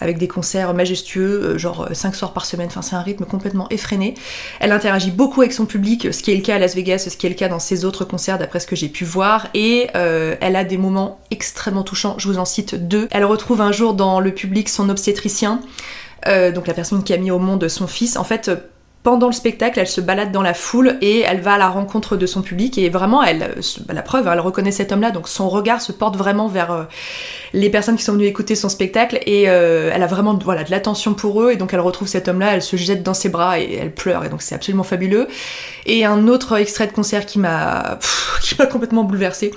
avec 0.00 0.18
des 0.18 0.26
concerts 0.26 0.74
majestueux, 0.74 1.56
genre 1.56 1.88
5 1.92 2.14
soirs 2.14 2.32
par 2.32 2.46
semaine, 2.46 2.66
enfin 2.66 2.82
c'est 2.82 2.96
un 2.96 3.00
rythme 3.00 3.24
complètement 3.26 3.68
effréné. 3.70 4.14
Elle 4.58 4.72
interagit 4.72 5.12
beaucoup 5.12 5.40
avec 5.40 5.52
son 5.52 5.66
public, 5.66 6.12
ce 6.12 6.22
qui 6.22 6.32
est 6.32 6.36
le 6.36 6.42
cas 6.42 6.56
à 6.56 6.58
Las 6.58 6.74
Vegas, 6.74 7.06
ce 7.08 7.16
qui 7.16 7.26
est 7.26 7.30
le 7.30 7.36
cas 7.36 7.48
dans 7.48 7.60
ses 7.60 7.84
autres 7.84 8.04
concerts 8.04 8.38
d'après 8.38 8.60
ce 8.60 8.66
que 8.66 8.76
j'ai 8.76 8.88
pu 8.88 9.04
voir, 9.04 9.48
et 9.54 9.88
elle 9.94 10.56
a 10.56 10.64
des 10.64 10.78
moments 10.78 11.20
extrêmement 11.30 11.82
touchants, 11.82 12.16
je 12.18 12.28
vous 12.28 12.38
en 12.38 12.44
cite 12.44 12.74
deux. 12.74 13.08
Elle 13.10 13.24
retrouve 13.24 13.60
un 13.60 13.72
jour 13.72 13.94
dans 13.94 14.20
le 14.20 14.32
public 14.32 14.68
son 14.68 14.88
obstétricien, 14.88 15.60
donc 16.26 16.66
la 16.66 16.74
personne 16.74 17.02
qui 17.02 17.12
a 17.12 17.16
mis 17.16 17.30
au 17.30 17.38
monde 17.38 17.66
son 17.68 17.86
fils. 17.86 18.16
En 18.16 18.24
fait, 18.24 18.50
pendant 19.04 19.28
le 19.28 19.32
spectacle, 19.32 19.78
elle 19.78 19.86
se 19.86 20.00
balade 20.00 20.32
dans 20.32 20.42
la 20.42 20.54
foule 20.54 20.98
et 21.00 21.20
elle 21.20 21.40
va 21.40 21.54
à 21.54 21.58
la 21.58 21.68
rencontre 21.68 22.16
de 22.16 22.26
son 22.26 22.42
public 22.42 22.78
et 22.78 22.88
vraiment, 22.88 23.22
elle, 23.22 23.54
bah, 23.86 23.94
la 23.94 24.02
preuve, 24.02 24.28
elle 24.30 24.40
reconnaît 24.40 24.72
cet 24.72 24.90
homme-là, 24.90 25.12
donc 25.12 25.28
son 25.28 25.48
regard 25.48 25.80
se 25.80 25.92
porte 25.92 26.16
vraiment 26.16 26.48
vers 26.48 26.72
euh, 26.72 26.82
les 27.52 27.70
personnes 27.70 27.96
qui 27.96 28.02
sont 28.02 28.12
venues 28.12 28.26
écouter 28.26 28.56
son 28.56 28.68
spectacle 28.68 29.20
et 29.24 29.48
euh, 29.48 29.90
elle 29.94 30.02
a 30.02 30.06
vraiment 30.08 30.36
voilà, 30.42 30.64
de 30.64 30.70
l'attention 30.70 31.14
pour 31.14 31.42
eux 31.42 31.52
et 31.52 31.56
donc 31.56 31.72
elle 31.72 31.80
retrouve 31.80 32.08
cet 32.08 32.26
homme-là, 32.28 32.54
elle 32.54 32.62
se 32.62 32.76
jette 32.76 33.02
dans 33.04 33.14
ses 33.14 33.28
bras 33.28 33.60
et 33.60 33.78
elle 33.80 33.94
pleure 33.94 34.24
et 34.24 34.28
donc 34.28 34.42
c'est 34.42 34.54
absolument 34.54 34.82
fabuleux. 34.82 35.28
Et 35.86 36.04
un 36.04 36.26
autre 36.26 36.56
extrait 36.58 36.86
de 36.86 36.92
concert 36.92 37.24
qui 37.24 37.38
m'a 37.38 37.98
complètement 38.70 39.04
bouleversée, 39.04 39.52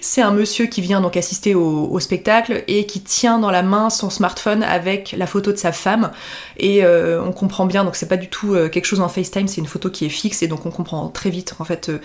c'est 0.00 0.20
un 0.20 0.32
monsieur 0.32 0.66
qui 0.66 0.80
vient 0.80 1.00
donc 1.00 1.16
assister 1.16 1.54
au, 1.54 1.98
spectacle 2.00 2.64
et 2.66 2.86
qui 2.86 3.02
tient 3.02 3.38
dans 3.38 3.50
la 3.50 3.62
main 3.62 3.90
son 3.90 4.08
smartphone 4.08 4.62
avec 4.62 5.14
la 5.16 5.26
photo 5.26 5.52
de 5.52 5.58
sa 5.58 5.70
femme 5.70 6.10
et 6.56 6.82
euh, 6.82 7.22
on 7.22 7.30
comprend 7.30 7.66
bien 7.66 7.84
donc 7.84 7.94
c'est 7.94 8.08
pas 8.08 8.16
du 8.16 8.28
tout 8.28 8.56
quelque 8.72 8.79
chose 8.86 9.00
en 9.00 9.08
FaceTime, 9.08 9.48
c'est 9.48 9.60
une 9.60 9.66
photo 9.66 9.90
qui 9.90 10.06
est 10.06 10.10
fixe 10.10 10.42
et 10.42 10.48
donc 10.48 10.66
on 10.66 10.70
comprend 10.70 11.08
très 11.08 11.30
vite. 11.30 11.54
En 11.58 11.64
fait, 11.64 11.88
euh, 11.88 11.98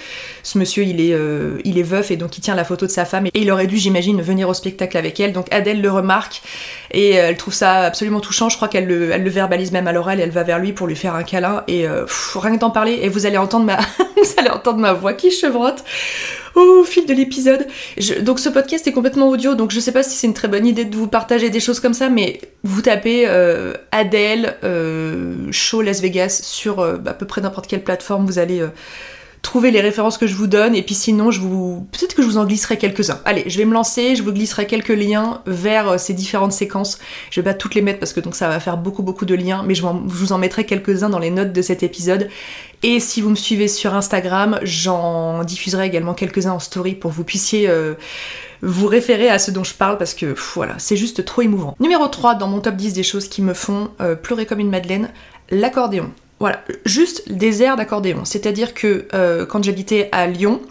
ce 0.44 0.58
monsieur, 0.58 0.84
il 0.84 1.01
est, 1.01 1.13
euh, 1.13 1.60
il 1.63 1.77
est 1.77 1.84
veuf 1.84 2.12
et 2.12 2.17
donc 2.17 2.38
il 2.38 2.41
tient 2.41 2.55
la 2.55 2.63
photo 2.63 2.86
de 2.86 2.91
sa 2.91 3.05
femme 3.05 3.27
et 3.27 3.32
il 3.34 3.51
aurait 3.51 3.67
dû, 3.67 3.77
j'imagine, 3.77 4.22
venir 4.22 4.50
au 4.50 4.53
spectacle 4.53 4.98
avec 4.98 5.20
elle. 5.20 5.34
Donc 5.34 5.48
Adèle 5.51 5.82
le 5.82 5.91
remarque 5.91 6.41
et 6.91 7.12
elle 7.12 7.38
trouve 7.38 7.53
ça 7.53 7.82
absolument 7.82 8.20
touchant. 8.20 8.50
Je 8.50 8.55
crois 8.55 8.67
qu'elle 8.67 8.88
le, 8.88 9.29
verbalise 9.29 9.72
même 9.72 9.88
à 9.88 9.91
l'oreille. 9.91 10.22
Elle 10.22 10.32
va 10.32 10.44
vers 10.44 10.60
lui 10.60 10.74
pour 10.74 10.88
lui 10.88 10.96
faire 10.96 11.15
un 11.15 11.24
câlin 11.24 11.63
et 11.67 11.88
euh, 11.88 12.05
rien 12.36 12.55
que 12.55 12.62
d'en 12.62 12.72
parler 12.72 13.00
et 13.01 13.10
vous 13.10 13.25
allez 13.25 13.38
entendre 13.38 13.65
ma, 13.65 13.77
vous 14.17 14.34
allez 14.38 14.50
entendre 14.50 14.79
ma 14.79 14.94
voix 14.94 15.13
qui 15.13 15.32
chevrotte 15.32 15.84
au 16.55 16.83
fil 16.83 17.05
de 17.05 17.13
l'épisode. 17.13 17.67
Donc 18.21 18.39
ce 18.39 18.50
podcast 18.50 18.88
est 18.88 18.91
complètement 18.91 19.29
audio, 19.29 19.55
donc 19.55 19.71
je 19.71 19.79
sais 19.79 19.91
pas 19.91 20.03
si 20.03 20.17
c'est 20.17 20.27
une 20.27 20.33
très 20.33 20.47
bonne 20.47 20.65
idée 20.65 20.85
de 20.85 20.95
vous 20.95 21.07
partager 21.07 21.50
des 21.50 21.59
choses 21.59 21.79
comme 21.79 21.93
ça, 21.93 22.09
mais 22.09 22.39
vous 22.63 22.81
tapez 22.81 23.25
euh, 23.27 23.74
Adèle 23.91 24.55
euh, 24.63 25.51
Show 25.51 25.81
Las 25.81 26.01
Vegas 26.01 26.41
sur 26.43 26.79
euh, 26.79 26.97
à 27.05 27.13
peu 27.13 27.25
près 27.25 27.41
n'importe 27.41 27.67
quelle 27.67 27.83
plateforme, 27.83 28.25
vous 28.25 28.39
allez 28.39 28.63
trouver 29.45 29.69
les 29.69 29.79
références 29.79 30.17
que 30.17 30.25
je 30.25 30.33
vous 30.33 30.47
donne 30.47 30.73
et 30.73 30.81
puis 30.81 30.95
sinon 30.95 31.29
je 31.29 31.39
vous 31.39 31.87
peut-être 31.91 32.15
que 32.15 32.23
je 32.23 32.27
vous 32.27 32.37
en 32.37 32.45
glisserai 32.45 32.77
quelques-uns. 32.77 33.19
Allez, 33.25 33.43
je 33.45 33.59
vais 33.59 33.65
me 33.65 33.73
lancer, 33.73 34.15
je 34.15 34.23
vous 34.23 34.31
glisserai 34.31 34.65
quelques 34.65 34.89
liens 34.89 35.43
vers 35.45 35.87
euh, 35.87 35.97
ces 35.99 36.15
différentes 36.15 36.51
séquences. 36.51 36.97
Je 37.29 37.41
vais 37.41 37.45
pas 37.45 37.53
toutes 37.53 37.75
les 37.75 37.83
mettre 37.83 37.99
parce 37.99 38.11
que 38.11 38.19
donc 38.19 38.35
ça 38.35 38.49
va 38.49 38.59
faire 38.59 38.77
beaucoup 38.77 39.03
beaucoup 39.03 39.25
de 39.25 39.35
liens, 39.35 39.63
mais 39.63 39.75
je 39.75 39.83
vous 39.83 40.33
en 40.33 40.39
mettrai 40.39 40.65
quelques-uns 40.65 41.09
dans 41.09 41.19
les 41.19 41.29
notes 41.29 41.53
de 41.53 41.61
cet 41.61 41.83
épisode. 41.83 42.27
Et 42.81 42.99
si 42.99 43.21
vous 43.21 43.29
me 43.29 43.35
suivez 43.35 43.67
sur 43.67 43.93
Instagram, 43.93 44.59
j'en 44.63 45.43
diffuserai 45.43 45.85
également 45.85 46.15
quelques-uns 46.15 46.53
en 46.53 46.59
story 46.59 46.95
pour 46.95 47.11
que 47.11 47.15
vous 47.15 47.23
puissiez 47.23 47.69
euh, 47.69 47.93
vous 48.63 48.87
référer 48.87 49.29
à 49.29 49.37
ce 49.37 49.51
dont 49.51 49.63
je 49.63 49.75
parle 49.75 49.99
parce 49.99 50.15
que 50.15 50.33
voilà, 50.55 50.73
c'est 50.79 50.97
juste 50.97 51.23
trop 51.23 51.43
émouvant. 51.43 51.75
Numéro 51.79 52.07
3 52.07 52.33
dans 52.33 52.47
mon 52.47 52.61
top 52.61 52.75
10 52.75 52.93
des 52.93 53.03
choses 53.03 53.27
qui 53.27 53.43
me 53.43 53.53
font 53.53 53.89
euh, 54.01 54.15
pleurer 54.15 54.47
comme 54.47 54.59
une 54.59 54.71
madeleine, 54.71 55.09
l'accordéon. 55.51 56.11
Voilà, 56.39 56.62
juste 56.86 57.32
des 57.32 57.63
airs 57.63 57.77
d'accordéon. 57.77 58.25
C'est-à-dire 58.25 58.74
que 58.74 59.08
euh, 59.13 59.46
quand 59.46 59.63
j'habitais 59.63 60.10
à 60.12 60.27
Lyon, 60.27 60.62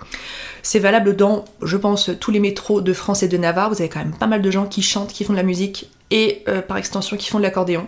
c'est 0.63 0.79
valable 0.79 1.17
dans, 1.17 1.45
je 1.63 1.77
pense, 1.77 2.11
tous 2.21 2.31
les 2.31 2.41
métros 2.41 2.81
de 2.81 2.93
France 2.93 3.23
et 3.23 3.29
de 3.29 3.37
Navarre. 3.37 3.71
Vous 3.71 3.81
avez 3.81 3.89
quand 3.89 4.01
même 4.01 4.17
pas 4.17 4.27
mal 4.27 4.43
de 4.43 4.51
gens 4.51 4.67
qui 4.67 4.83
chantent, 4.83 5.13
qui 5.13 5.25
font 5.25 5.33
de 5.33 5.39
la 5.39 5.43
musique 5.43 5.91
et 6.11 6.43
euh, 6.49 6.61
par 6.61 6.77
extension 6.77 7.17
qui 7.17 7.31
font 7.31 7.39
de 7.39 7.43
l'accordéon. 7.43 7.87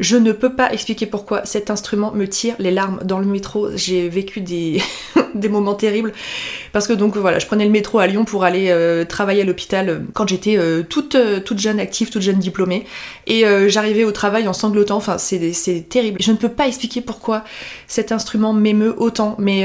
Je 0.00 0.16
ne 0.16 0.32
peux 0.32 0.54
pas 0.54 0.72
expliquer 0.72 1.06
pourquoi 1.06 1.44
cet 1.44 1.70
instrument 1.70 2.12
me 2.12 2.26
tire 2.26 2.54
les 2.58 2.70
larmes 2.70 3.00
dans 3.04 3.18
le 3.18 3.26
métro. 3.26 3.68
J'ai 3.74 4.08
vécu 4.08 4.40
des, 4.40 4.80
moments 5.48 5.74
terribles 5.74 6.12
parce 6.72 6.86
que 6.86 6.92
donc 6.92 7.16
voilà, 7.16 7.38
je 7.38 7.46
prenais 7.46 7.64
le 7.64 7.70
métro 7.70 7.98
à 7.98 8.06
Lyon 8.06 8.24
pour 8.24 8.44
aller 8.44 8.70
euh, 8.70 9.04
travailler 9.04 9.42
à 9.42 9.44
l'hôpital 9.44 9.88
euh, 9.88 9.98
quand 10.14 10.28
j'étais 10.28 10.58
toute, 10.88 11.16
toute 11.44 11.58
jeune 11.58 11.78
active, 11.78 12.10
toute 12.10 12.22
jeune 12.22 12.38
diplômée 12.38 12.84
et 13.26 13.44
j'arrivais 13.68 14.04
au 14.04 14.12
travail 14.12 14.48
en 14.48 14.52
sanglotant. 14.52 14.96
Enfin, 14.96 15.18
c'est 15.18 15.88
terrible. 15.88 16.20
Je 16.20 16.32
ne 16.32 16.36
peux 16.36 16.48
pas 16.48 16.66
expliquer 16.66 17.00
pourquoi 17.00 17.44
cet 17.86 18.12
instrument 18.12 18.52
m'émeut 18.52 18.94
autant, 18.96 19.36
mais 19.38 19.64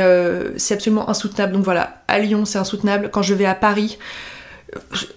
c'est 0.57 0.75
absolument 0.75 1.10
insoutenable. 1.10 1.53
Donc 1.53 1.63
voilà, 1.63 2.01
à 2.07 2.19
Lyon 2.19 2.45
c'est 2.45 2.60
insoutenable. 2.60 3.10
Quand 3.12 3.22
je 3.22 3.33
vais 3.33 3.45
à 3.45 3.55
Paris, 3.55 3.98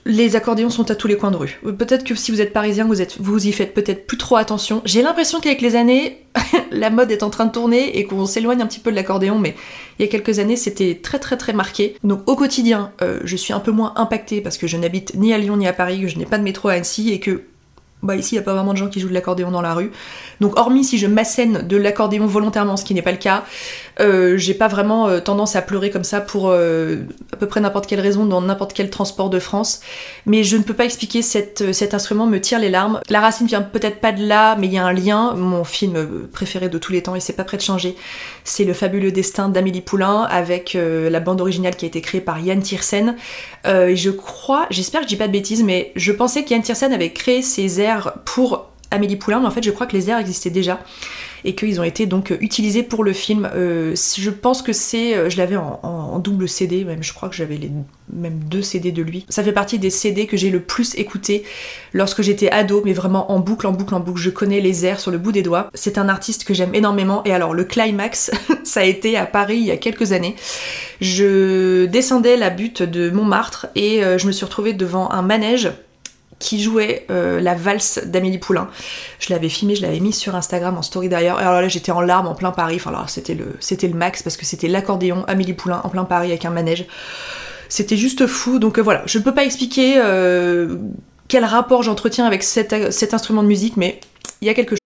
les 0.05 0.37
accordéons 0.37 0.71
sont 0.71 0.91
à 0.91 0.95
tous 0.95 1.09
les 1.09 1.17
coins 1.17 1.31
de 1.31 1.37
rue. 1.37 1.61
Peut-être 1.63 2.05
que 2.05 2.15
si 2.15 2.31
vous 2.31 2.41
êtes 2.41 2.53
parisien, 2.53 2.85
vous, 2.85 3.03
êtes, 3.03 3.17
vous 3.21 3.47
y 3.47 3.53
faites 3.53 3.75
peut-être 3.75 4.07
plus 4.07 4.17
trop 4.17 4.37
attention. 4.37 4.83
J'ai 4.85 5.03
l'impression 5.03 5.41
qu'avec 5.41 5.61
les 5.61 5.77
années, 5.77 6.25
la 6.71 6.91
mode 6.91 7.11
est 7.11 7.23
en 7.23 7.31
train 7.31 7.47
de 7.47 7.53
tourner 7.53 7.99
et 7.99 8.05
qu'on 8.05 8.27
s'éloigne 8.27 8.63
un 8.63 8.67
petit 8.67 8.81
peu 8.81 8.91
de 8.91 8.97
l'accordéon, 8.97 9.39
mais 9.39 9.55
il 9.99 10.05
y 10.05 10.09
a 10.09 10.11
quelques 10.11 10.39
années, 10.39 10.57
c'était 10.57 11.01
très 11.03 11.19
très 11.19 11.37
très 11.37 11.53
marqué. 11.53 11.97
Donc 12.05 12.21
au 12.27 12.37
quotidien, 12.37 12.93
euh, 13.03 13.21
je 13.25 13.37
suis 13.37 13.53
un 13.53 13.61
peu 13.61 13.71
moins 13.71 13.93
impactée 13.97 14.41
parce 14.41 14.59
que 14.59 14.67
je 14.67 14.77
n'habite 14.77 15.15
ni 15.15 15.33
à 15.33 15.39
Lyon 15.39 15.57
ni 15.57 15.67
à 15.67 15.73
Paris, 15.73 16.01
que 16.01 16.09
je 16.09 16.19
n'ai 16.19 16.27
pas 16.27 16.39
de 16.39 16.45
métro 16.45 16.69
à 16.69 16.73
Annecy 16.73 17.11
et 17.13 17.21
que 17.21 17.43
bah 18.07 18.17
ici 18.17 18.35
il 18.35 18.39
n'y 18.39 18.43
a 18.43 18.45
pas 18.45 18.55
vraiment 18.55 18.73
de 18.73 18.79
gens 18.79 18.89
qui 18.89 19.01
jouent 19.01 19.09
de 19.09 19.15
l'accordéon 19.15 19.51
dans 19.51 19.63
la 19.63 19.75
rue. 19.75 19.91
Donc 20.41 20.59
hormis 20.59 20.85
si 20.85 20.99
je 20.99 21.07
m'assène 21.07 21.67
de 21.67 21.77
l'accordéon 21.77 22.27
volontairement, 22.27 22.77
ce 22.77 22.85
qui 22.85 22.95
n'est 22.95 23.03
pas 23.03 23.13
le 23.13 23.19
cas, 23.19 23.45
euh, 24.01 24.37
j'ai 24.37 24.55
pas 24.55 24.69
vraiment 24.69 25.09
euh, 25.09 25.21
tendance 25.21 25.57
à 25.57 25.63
pleurer 25.63 25.91
comme 25.91 26.05
ça 26.05 26.21
pour 26.21 26.49
euh, 26.51 26.99
à 27.33 27.37
peu 27.37 27.47
près 27.47 27.61
n'importe 27.61 27.87
quelle 27.87 28.01
raison 28.01 28.27
dans 28.27 28.41
n'importe 28.41 28.73
quel 28.73 28.91
transport 28.91 29.31
de 29.31 29.39
France. 29.39 29.81
Mais 30.27 30.45
je 30.45 30.57
ne 30.57 30.63
peux 30.63 30.75
pas 30.75 30.85
expliquer 30.85 31.23
cet 31.23 31.95
instrument 31.95 32.27
me 32.27 32.41
tire 32.41 32.59
les 32.59 32.71
larmes. 32.71 33.01
La 33.09 33.21
racine 33.21 33.47
vient 33.47 33.63
peut-être 33.63 34.01
pas 34.01 34.13
de 34.13 34.27
là, 34.27 34.57
mais 34.57 34.67
il 34.67 34.73
y 34.73 34.79
a 34.79 34.85
un 34.85 34.93
lien. 34.93 35.35
Mon 35.35 35.65
film 35.65 36.29
préféré 36.33 36.69
de 36.69 36.79
tous 36.79 36.93
les 36.93 37.03
temps 37.03 37.15
et 37.15 37.21
c'est 37.21 37.33
pas 37.33 37.45
prêt 37.45 37.57
de 37.57 37.63
changer, 37.63 37.97
c'est 38.45 38.65
Le 38.65 38.73
fabuleux 38.73 39.13
destin 39.13 39.49
d'Amélie 39.49 39.81
Poulain 39.81 40.23
avec 40.23 40.77
la 40.77 41.21
bande 41.21 41.41
originale 41.41 41.77
qui 41.77 41.85
a 41.85 41.89
été 41.89 42.01
créée 42.01 42.21
par 42.21 42.39
Yann 42.39 42.61
Tiersen. 42.61 43.17
Je 43.67 44.11
crois, 44.11 44.67
j'espère 44.71 45.01
que 45.01 45.07
je 45.07 45.09
dis 45.09 45.17
pas 45.17 45.27
de 45.27 45.33
bêtises, 45.33 45.63
mais 45.63 45.93
je 45.97 46.13
pensais 46.13 46.45
qu'Yann 46.45 46.63
Tiersen 46.63 46.93
avait 46.93 47.13
créé 47.13 47.43
ces 47.43 47.81
airs 47.81 48.15
pour 48.25 48.67
Amélie 48.91 49.17
Poulain, 49.17 49.41
mais 49.41 49.47
en 49.47 49.51
fait 49.51 49.63
je 49.63 49.71
crois 49.71 49.87
que 49.87 49.97
les 49.97 50.11
airs 50.11 50.19
existaient 50.19 50.51
déjà 50.51 50.81
et 51.45 51.55
qu'ils 51.55 51.81
ont 51.81 51.85
été 51.85 52.07
donc 52.07 52.37
utilisés 52.41 52.83
pour 52.83 53.05
le 53.05 53.13
film. 53.13 53.49
Euh, 53.55 53.95
je 54.17 54.31
pense 54.31 54.63
que 54.63 54.73
c'est, 54.73 55.17
euh, 55.17 55.31
je 55.31 55.37
l'avais 55.37 55.57
en, 55.57 56.19
double 56.19 56.49
CD, 56.49 56.85
même 56.85 57.03
je 57.03 57.13
crois 57.13 57.29
que 57.29 57.35
j'avais 57.35 57.57
les 57.57 57.71
même 58.13 58.39
deux 58.45 58.63
CD 58.63 58.93
de 58.93 59.03
lui. 59.03 59.27
Ça 59.29 59.43
fait 59.43 59.53
partie 59.53 59.79
des 59.79 59.91
CD 59.91 60.27
que 60.27 60.37
j'ai 60.37 60.51
le 60.51 60.61
plus 60.61 60.95
écouté 60.95 61.45
lorsque 61.93 62.23
j'étais 62.23 62.51
ado, 62.51 62.83
mais 62.85 62.93
vraiment 62.93 63.33
en 63.33 63.39
boucle, 63.39 63.67
en 63.67 63.73
boucle, 63.73 63.95
en 63.95 64.01
boucle. 64.01 64.21
Je 64.21 64.31
connais 64.31 64.61
les 64.61 64.87
airs 64.87 65.01
sur 65.01 65.11
le 65.11 65.19
bout 65.19 65.33
des 65.33 65.43
doigts. 65.43 65.69
C'est 65.75 65.99
un 65.99 66.09
artiste 66.09 66.45
que 66.45 66.55
j'aime 66.55 66.75
énormément. 66.75 67.23
Et 67.25 67.33
alors 67.33 67.55
le 67.55 67.65
climax, 67.65 68.31
ça 68.65 68.81
a 68.81 68.85
été 68.85 69.17
à 69.17 69.27
Paris 69.27 69.57
il 69.57 69.67
y 69.67 69.71
a 69.71 69.77
quelques 69.77 70.13
années. 70.13 70.37
Je 71.01 71.87
descendais 71.87 72.37
la 72.37 72.51
butte 72.51 72.83
de 72.83 73.11
Montmartre 73.11 73.67
et 73.75 74.05
euh, 74.05 74.19
je 74.19 74.27
me 74.27 74.33
suis 74.33 74.45
retrouvée 74.45 74.73
devant 74.73 75.11
un 75.11 75.23
manège 75.23 75.71
qui 76.39 76.63
jouait 76.63 77.07
euh, 77.11 77.41
la 77.41 77.55
valse 77.55 78.01
d'Amélie 78.05 78.39
Poulain. 78.39 78.69
Je 79.19 79.33
l'avais 79.33 79.49
filmé, 79.49 79.75
je 79.75 79.83
l'avais 79.83 80.01
mis 80.01 80.13
sur 80.13 80.35
Instagram 80.35 80.77
en 80.77 80.83
story 80.83 81.09
d'ailleurs. 81.09 81.39
Alors 81.39 81.61
là, 81.61 81.69
j'étais 81.69 81.93
en 81.93 82.01
larmes 82.01 82.27
en 82.27 82.35
plein 82.35 82.51
Paris. 82.51 82.77
Enfin, 82.77 82.93
le, 82.93 83.57
c'était 83.61 83.89
le 83.89 83.95
max 83.95 84.23
parce 84.23 84.37
que 84.37 84.45
c'était 84.45 84.69
l'accordéon 84.69 85.25
Amélie 85.29 85.55
Poulain 85.55 85.81
en 85.85 85.89
plein 85.89 86.05
Paris 86.05 86.29
avec 86.29 86.45
un 86.45 86.51
manège. 86.51 86.87
C'était 87.69 87.97
juste 87.97 88.27
fou. 88.27 88.59
Donc 88.59 88.79
euh, 88.79 88.83
voilà, 88.83 89.03
je 89.07 89.19
ne 89.19 89.25
peux 89.25 89.35
pas 89.35 89.45
expliquer 89.45 89.95
euh, 89.99 90.77
quel 91.29 91.45
rapport 91.45 91.83
j'entretiens 91.83 92.27
avec 92.27 92.43
cet, 92.43 92.93
cet 92.93 93.15
instrument 93.15 93.43
de 93.43 93.49
musique, 93.49 93.77
mais 93.77 94.01
il 94.41 94.47
y 94.47 94.51
a 94.51 94.55
quelque 94.55 94.71
chose. 94.71 94.86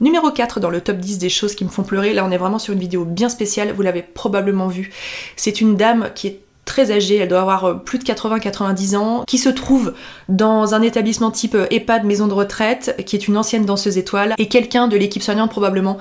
Numéro 0.00 0.30
4 0.30 0.60
dans 0.60 0.70
le 0.70 0.80
top 0.80 0.98
10 0.98 1.18
des 1.18 1.28
choses 1.28 1.54
qui 1.54 1.64
me 1.64 1.68
font 1.68 1.82
pleurer, 1.82 2.12
là 2.12 2.24
on 2.24 2.30
est 2.30 2.38
vraiment 2.38 2.58
sur 2.58 2.72
une 2.72 2.78
vidéo 2.78 3.04
bien 3.04 3.28
spéciale, 3.28 3.72
vous 3.72 3.82
l'avez 3.82 4.02
probablement 4.02 4.68
vu. 4.68 4.92
C'est 5.36 5.60
une 5.60 5.76
dame 5.76 6.10
qui 6.14 6.28
est 6.28 6.40
très 6.64 6.92
âgée, 6.92 7.16
elle 7.16 7.28
doit 7.28 7.40
avoir 7.40 7.64
euh, 7.64 7.74
plus 7.74 7.98
de 7.98 8.04
80-90 8.04 8.96
ans, 8.96 9.24
qui 9.26 9.38
se 9.38 9.48
trouve 9.48 9.94
dans 10.28 10.74
un 10.74 10.82
établissement 10.82 11.30
type 11.30 11.54
euh, 11.54 11.66
EHPAD, 11.70 12.04
maison 12.04 12.26
de 12.26 12.32
retraite, 12.32 12.96
qui 13.06 13.16
est 13.16 13.28
une 13.28 13.36
ancienne 13.36 13.64
danseuse 13.64 13.96
étoile, 13.98 14.34
et 14.38 14.48
quelqu'un 14.48 14.88
de 14.88 14.96
l'équipe 14.96 15.22
soignante 15.22 15.50
probablement 15.50 15.98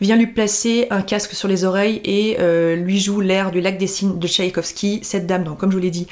vient 0.00 0.16
lui 0.16 0.28
placer 0.28 0.86
un 0.90 1.02
casque 1.02 1.32
sur 1.32 1.48
les 1.48 1.64
oreilles 1.64 2.00
et 2.04 2.36
euh, 2.38 2.76
lui 2.76 3.00
joue 3.00 3.20
l'air 3.20 3.50
du 3.50 3.60
lac 3.60 3.78
des 3.78 3.86
signes 3.86 4.18
de 4.18 4.26
Tchaïkovski. 4.28 5.00
Cette 5.02 5.26
dame, 5.26 5.44
donc, 5.44 5.58
comme 5.58 5.70
je 5.70 5.76
vous 5.76 5.82
l'ai 5.82 5.90
dit, 5.90 6.06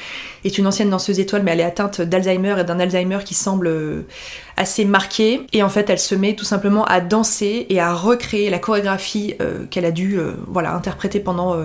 est 0.44 0.58
une 0.58 0.66
ancienne 0.66 0.90
danseuse 0.90 1.20
étoile, 1.20 1.42
mais 1.44 1.52
elle 1.52 1.60
est 1.60 1.64
atteinte 1.64 2.00
d'Alzheimer 2.00 2.56
et 2.60 2.64
d'un 2.64 2.80
Alzheimer 2.80 3.18
qui 3.24 3.34
semble 3.34 3.70
assez 4.56 4.84
marqué. 4.84 5.42
Et 5.52 5.62
en 5.62 5.68
fait, 5.68 5.88
elle 5.88 6.00
se 6.00 6.16
met 6.16 6.34
tout 6.34 6.44
simplement 6.44 6.84
à 6.84 7.00
danser 7.00 7.66
et 7.68 7.80
à 7.80 7.94
recréer 7.94 8.50
la 8.50 8.58
chorégraphie 8.58 9.34
qu'elle 9.70 9.84
a 9.84 9.92
dû 9.92 10.18
voilà, 10.48 10.74
interpréter 10.74 11.20
pendant 11.20 11.56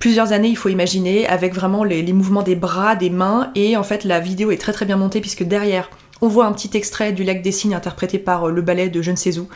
plusieurs 0.00 0.32
années, 0.32 0.48
il 0.48 0.56
faut 0.56 0.70
imaginer, 0.70 1.28
avec 1.28 1.54
vraiment 1.54 1.84
les, 1.84 2.12
mouvements 2.12 2.42
des 2.42 2.56
bras, 2.56 2.96
des 2.96 3.10
mains, 3.10 3.50
et 3.54 3.76
en 3.76 3.82
fait 3.82 4.04
la 4.04 4.18
vidéo 4.18 4.50
est 4.50 4.56
très 4.56 4.72
très 4.72 4.86
bien 4.86 4.96
montée 4.96 5.20
puisque 5.30 5.48
derrière. 5.48 5.90
On 6.22 6.28
voit 6.28 6.44
un 6.44 6.52
petit 6.52 6.76
extrait 6.76 7.12
du 7.12 7.24
lac 7.24 7.40
des 7.40 7.52
signes 7.52 7.74
interprété 7.74 8.18
par 8.18 8.48
euh, 8.48 8.50
le 8.50 8.60
ballet 8.60 8.90
de 8.90 9.00
je 9.00 9.10
ne 9.10 9.16
sais 9.16 9.38
où, 9.38 9.48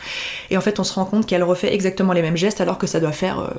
et 0.49 0.57
en 0.57 0.61
fait 0.61 0.79
on 0.79 0.83
se 0.83 0.93
rend 0.93 1.05
compte 1.05 1.27
qu'elle 1.27 1.43
refait 1.43 1.71
exactement 1.71 2.11
les 2.11 2.23
mêmes 2.23 2.37
gestes 2.37 2.59
alors 2.59 2.79
que 2.79 2.87
ça 2.87 2.99
doit 2.99 3.11
faire 3.11 3.39
euh, 3.39 3.49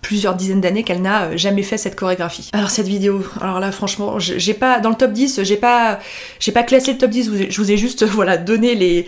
plusieurs 0.00 0.34
dizaines 0.34 0.62
d'années 0.62 0.84
qu'elle 0.84 1.02
n'a 1.02 1.24
euh, 1.24 1.36
jamais 1.36 1.62
fait 1.62 1.76
cette 1.76 1.96
chorégraphie. 1.96 2.48
Alors 2.54 2.70
cette 2.70 2.86
vidéo, 2.86 3.22
alors 3.42 3.60
là 3.60 3.70
franchement, 3.72 4.18
j'ai 4.18 4.54
pas 4.54 4.80
dans 4.80 4.88
le 4.88 4.94
top 4.94 5.12
10, 5.12 5.42
j'ai 5.42 5.56
pas 5.56 5.98
j'ai 6.40 6.52
pas 6.52 6.62
classé 6.62 6.92
le 6.92 6.98
top 6.98 7.10
10, 7.10 7.50
je 7.50 7.60
vous 7.60 7.70
ai 7.70 7.76
juste 7.76 8.04
voilà 8.06 8.38
donné 8.38 8.74
les 8.74 9.06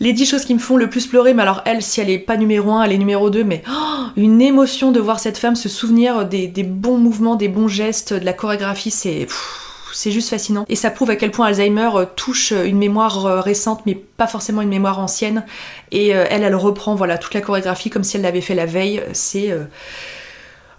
les 0.00 0.12
10 0.12 0.26
choses 0.26 0.44
qui 0.44 0.54
me 0.54 0.58
font 0.58 0.76
le 0.76 0.90
plus 0.90 1.06
pleurer, 1.06 1.34
mais 1.34 1.42
alors 1.42 1.62
elle, 1.66 1.82
si 1.82 2.00
elle 2.00 2.10
est 2.10 2.18
pas 2.18 2.36
numéro 2.36 2.72
1, 2.72 2.84
elle 2.84 2.92
est 2.92 2.98
numéro 2.98 3.30
2, 3.30 3.44
mais 3.44 3.62
oh, 3.70 4.04
une 4.16 4.40
émotion 4.40 4.92
de 4.92 5.00
voir 5.00 5.20
cette 5.20 5.36
femme 5.38 5.56
se 5.56 5.68
souvenir 5.68 6.26
des, 6.26 6.48
bons 6.62 6.98
mouvements, 6.98 7.36
des 7.36 7.48
bons 7.48 7.68
gestes, 7.68 8.14
de 8.14 8.24
la 8.24 8.32
chorégraphie, 8.32 8.90
c'est 8.90 9.26
c'est 9.92 10.10
juste 10.10 10.30
fascinant. 10.30 10.64
Et 10.68 10.76
ça 10.76 10.90
prouve 10.90 11.10
à 11.10 11.16
quel 11.16 11.30
point 11.30 11.46
Alzheimer 11.46 11.90
euh, 11.94 12.04
touche 12.16 12.52
une 12.52 12.78
mémoire 12.78 13.26
euh, 13.26 13.40
récente, 13.40 13.82
mais 13.86 13.94
pas 13.94 14.26
forcément 14.26 14.62
une 14.62 14.68
mémoire 14.68 14.98
ancienne. 14.98 15.44
Et 15.90 16.14
euh, 16.14 16.26
elle, 16.30 16.42
elle 16.42 16.54
reprend 16.54 16.94
voilà 16.94 17.18
toute 17.18 17.34
la 17.34 17.40
chorégraphie 17.40 17.90
comme 17.90 18.04
si 18.04 18.16
elle 18.16 18.22
l'avait 18.22 18.40
fait 18.40 18.54
la 18.54 18.66
veille. 18.66 19.02
C'est 19.12 19.54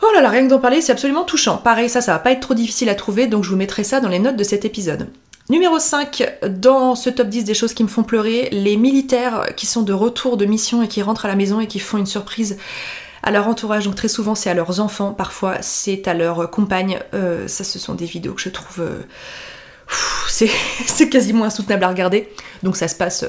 Oh 0.03 0.07
là 0.15 0.21
là, 0.21 0.29
rien 0.29 0.45
que 0.45 0.49
d'en 0.49 0.59
parler, 0.59 0.81
c'est 0.81 0.91
absolument 0.91 1.23
touchant. 1.23 1.57
Pareil, 1.57 1.87
ça, 1.87 2.01
ça 2.01 2.13
va 2.13 2.19
pas 2.19 2.31
être 2.31 2.39
trop 2.39 2.55
difficile 2.55 2.89
à 2.89 2.95
trouver, 2.95 3.27
donc 3.27 3.43
je 3.43 3.51
vous 3.51 3.55
mettrai 3.55 3.83
ça 3.83 3.99
dans 3.99 4.09
les 4.09 4.17
notes 4.17 4.35
de 4.35 4.43
cet 4.43 4.65
épisode. 4.65 5.07
Numéro 5.51 5.77
5, 5.77 6.39
dans 6.49 6.95
ce 6.95 7.09
top 7.11 7.27
10 7.27 7.43
des 7.43 7.53
choses 7.53 7.73
qui 7.73 7.83
me 7.83 7.87
font 7.87 8.03
pleurer, 8.03 8.49
les 8.51 8.77
militaires 8.77 9.49
qui 9.55 9.67
sont 9.67 9.83
de 9.83 9.93
retour 9.93 10.37
de 10.37 10.45
mission 10.45 10.81
et 10.81 10.87
qui 10.87 11.03
rentrent 11.03 11.25
à 11.25 11.27
la 11.27 11.35
maison 11.35 11.59
et 11.59 11.67
qui 11.67 11.77
font 11.77 11.97
une 11.97 12.07
surprise 12.07 12.57
à 13.23 13.31
leur 13.31 13.47
entourage. 13.47 13.85
Donc 13.85 13.95
très 13.95 14.07
souvent 14.07 14.35
c'est 14.35 14.49
à 14.49 14.53
leurs 14.53 14.79
enfants, 14.79 15.13
parfois 15.13 15.57
c'est 15.61 16.07
à 16.07 16.13
leurs 16.13 16.49
compagnes. 16.49 16.99
Euh, 17.13 17.47
ça 17.47 17.63
ce 17.63 17.79
sont 17.79 17.95
des 17.95 18.05
vidéos 18.05 18.33
que 18.33 18.41
je 18.41 18.49
trouve... 18.49 18.81
Euh, 18.81 19.01
c'est 20.85 21.09
quasiment 21.09 21.45
insoutenable 21.45 21.83
à 21.83 21.89
regarder. 21.89 22.29
Donc 22.63 22.77
ça 22.77 22.87
se 22.87 22.95
passe 22.95 23.25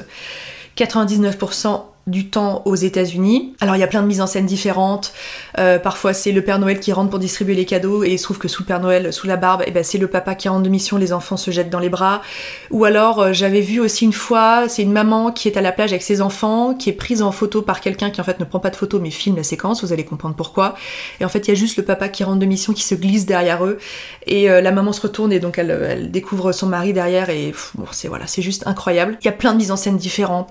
99% 0.77 1.83
du 2.07 2.29
temps 2.29 2.63
aux 2.65 2.75
États-Unis. 2.75 3.55
Alors 3.61 3.77
il 3.77 3.79
y 3.79 3.85
a 3.85 3.87
plein 3.87 4.03
de 4.03 4.07
mises 4.07 4.21
en 4.21 4.27
scène 4.27 4.47
différentes. 4.47 5.13
Euh, 5.59 5.79
parfois 5.79 6.13
c'est 6.13 6.33
le 6.33 6.43
Père 6.43 6.59
Noël 6.59 6.81
qui 6.81 6.93
rentre 6.93 7.11
pour 7.11 7.19
distribuer 7.21 7.55
les 7.55 7.65
cadeaux 7.65 8.03
et 8.03 8.11
il 8.11 8.19
se 8.19 8.25
trouve 8.25 8.39
que 8.39 8.49
sous 8.49 8.63
le 8.63 8.67
Père 8.67 8.81
Noël, 8.81 9.13
sous 9.13 9.27
la 9.27 9.37
barbe, 9.37 9.63
eh 9.67 9.71
ben, 9.71 9.85
c'est 9.85 9.99
le 9.99 10.09
papa 10.09 10.35
qui 10.35 10.49
rentre 10.49 10.63
de 10.63 10.69
mission, 10.69 10.97
les 10.97 11.13
enfants 11.13 11.37
se 11.37 11.51
jettent 11.53 11.71
dans 11.71 11.79
les 11.79 11.89
bras. 11.89 12.23
Ou 12.71 12.85
alors 12.85 13.21
euh, 13.21 13.33
j'avais 13.33 13.61
vu 13.61 13.79
aussi 13.79 14.05
une 14.05 14.13
fois, 14.13 14.69
c'est 14.69 14.83
une 14.83 14.93
maman 14.93 15.31
qui 15.31 15.47
est 15.47 15.57
à 15.57 15.61
la 15.61 15.71
plage 15.71 15.93
avec 15.93 16.03
ses 16.03 16.21
enfants, 16.21 16.75
qui 16.75 16.91
est 16.91 16.95
prise 16.95 17.23
en 17.23 17.31
photo 17.31 17.63
par 17.63 17.81
quelqu'un 17.81 18.11
qui 18.11 18.21
en 18.21 18.25
fait 18.25 18.41
ne 18.41 18.45
prend 18.45 18.59
pas 18.59 18.71
de 18.71 18.77
photo 18.77 18.99
mais 18.99 19.11
filme 19.11 19.37
la 19.37 19.45
séquence, 19.45 19.85
vous 19.85 19.93
allez 19.93 20.05
comprendre 20.05 20.35
pourquoi. 20.35 20.75
Et 21.21 21.25
en 21.25 21.29
fait 21.29 21.47
il 21.47 21.49
y 21.49 21.53
a 21.53 21.57
juste 21.57 21.77
le 21.77 21.85
papa 21.85 22.09
qui 22.09 22.25
rentre 22.25 22.41
de 22.41 22.47
mission 22.47 22.73
qui 22.73 22.83
se 22.83 22.97
glisse 22.97 23.27
derrière 23.27 23.65
eux 23.65 23.79
et 24.27 24.51
euh, 24.51 24.61
la 24.61 24.73
maman 24.73 24.93
se 24.93 25.01
retourne 25.01 25.33
et 25.33 25.39
donc 25.39 25.59
elle, 25.59 26.11
découvre 26.11 26.51
son 26.51 26.67
mari 26.67 26.93
derrière 26.93 27.31
et 27.31 27.55
c'est 27.93 28.09
voilà, 28.09 28.27
c'est 28.27 28.43
juste 28.43 28.67
incroyable. 28.67 29.17
Il 29.21 29.27
y 29.27 29.29
a 29.29 29.33
plein 29.33 29.53
de 29.53 29.59
mises 29.59 29.71
en 29.71 29.77
scène 29.77 29.97
différentes 29.97 30.49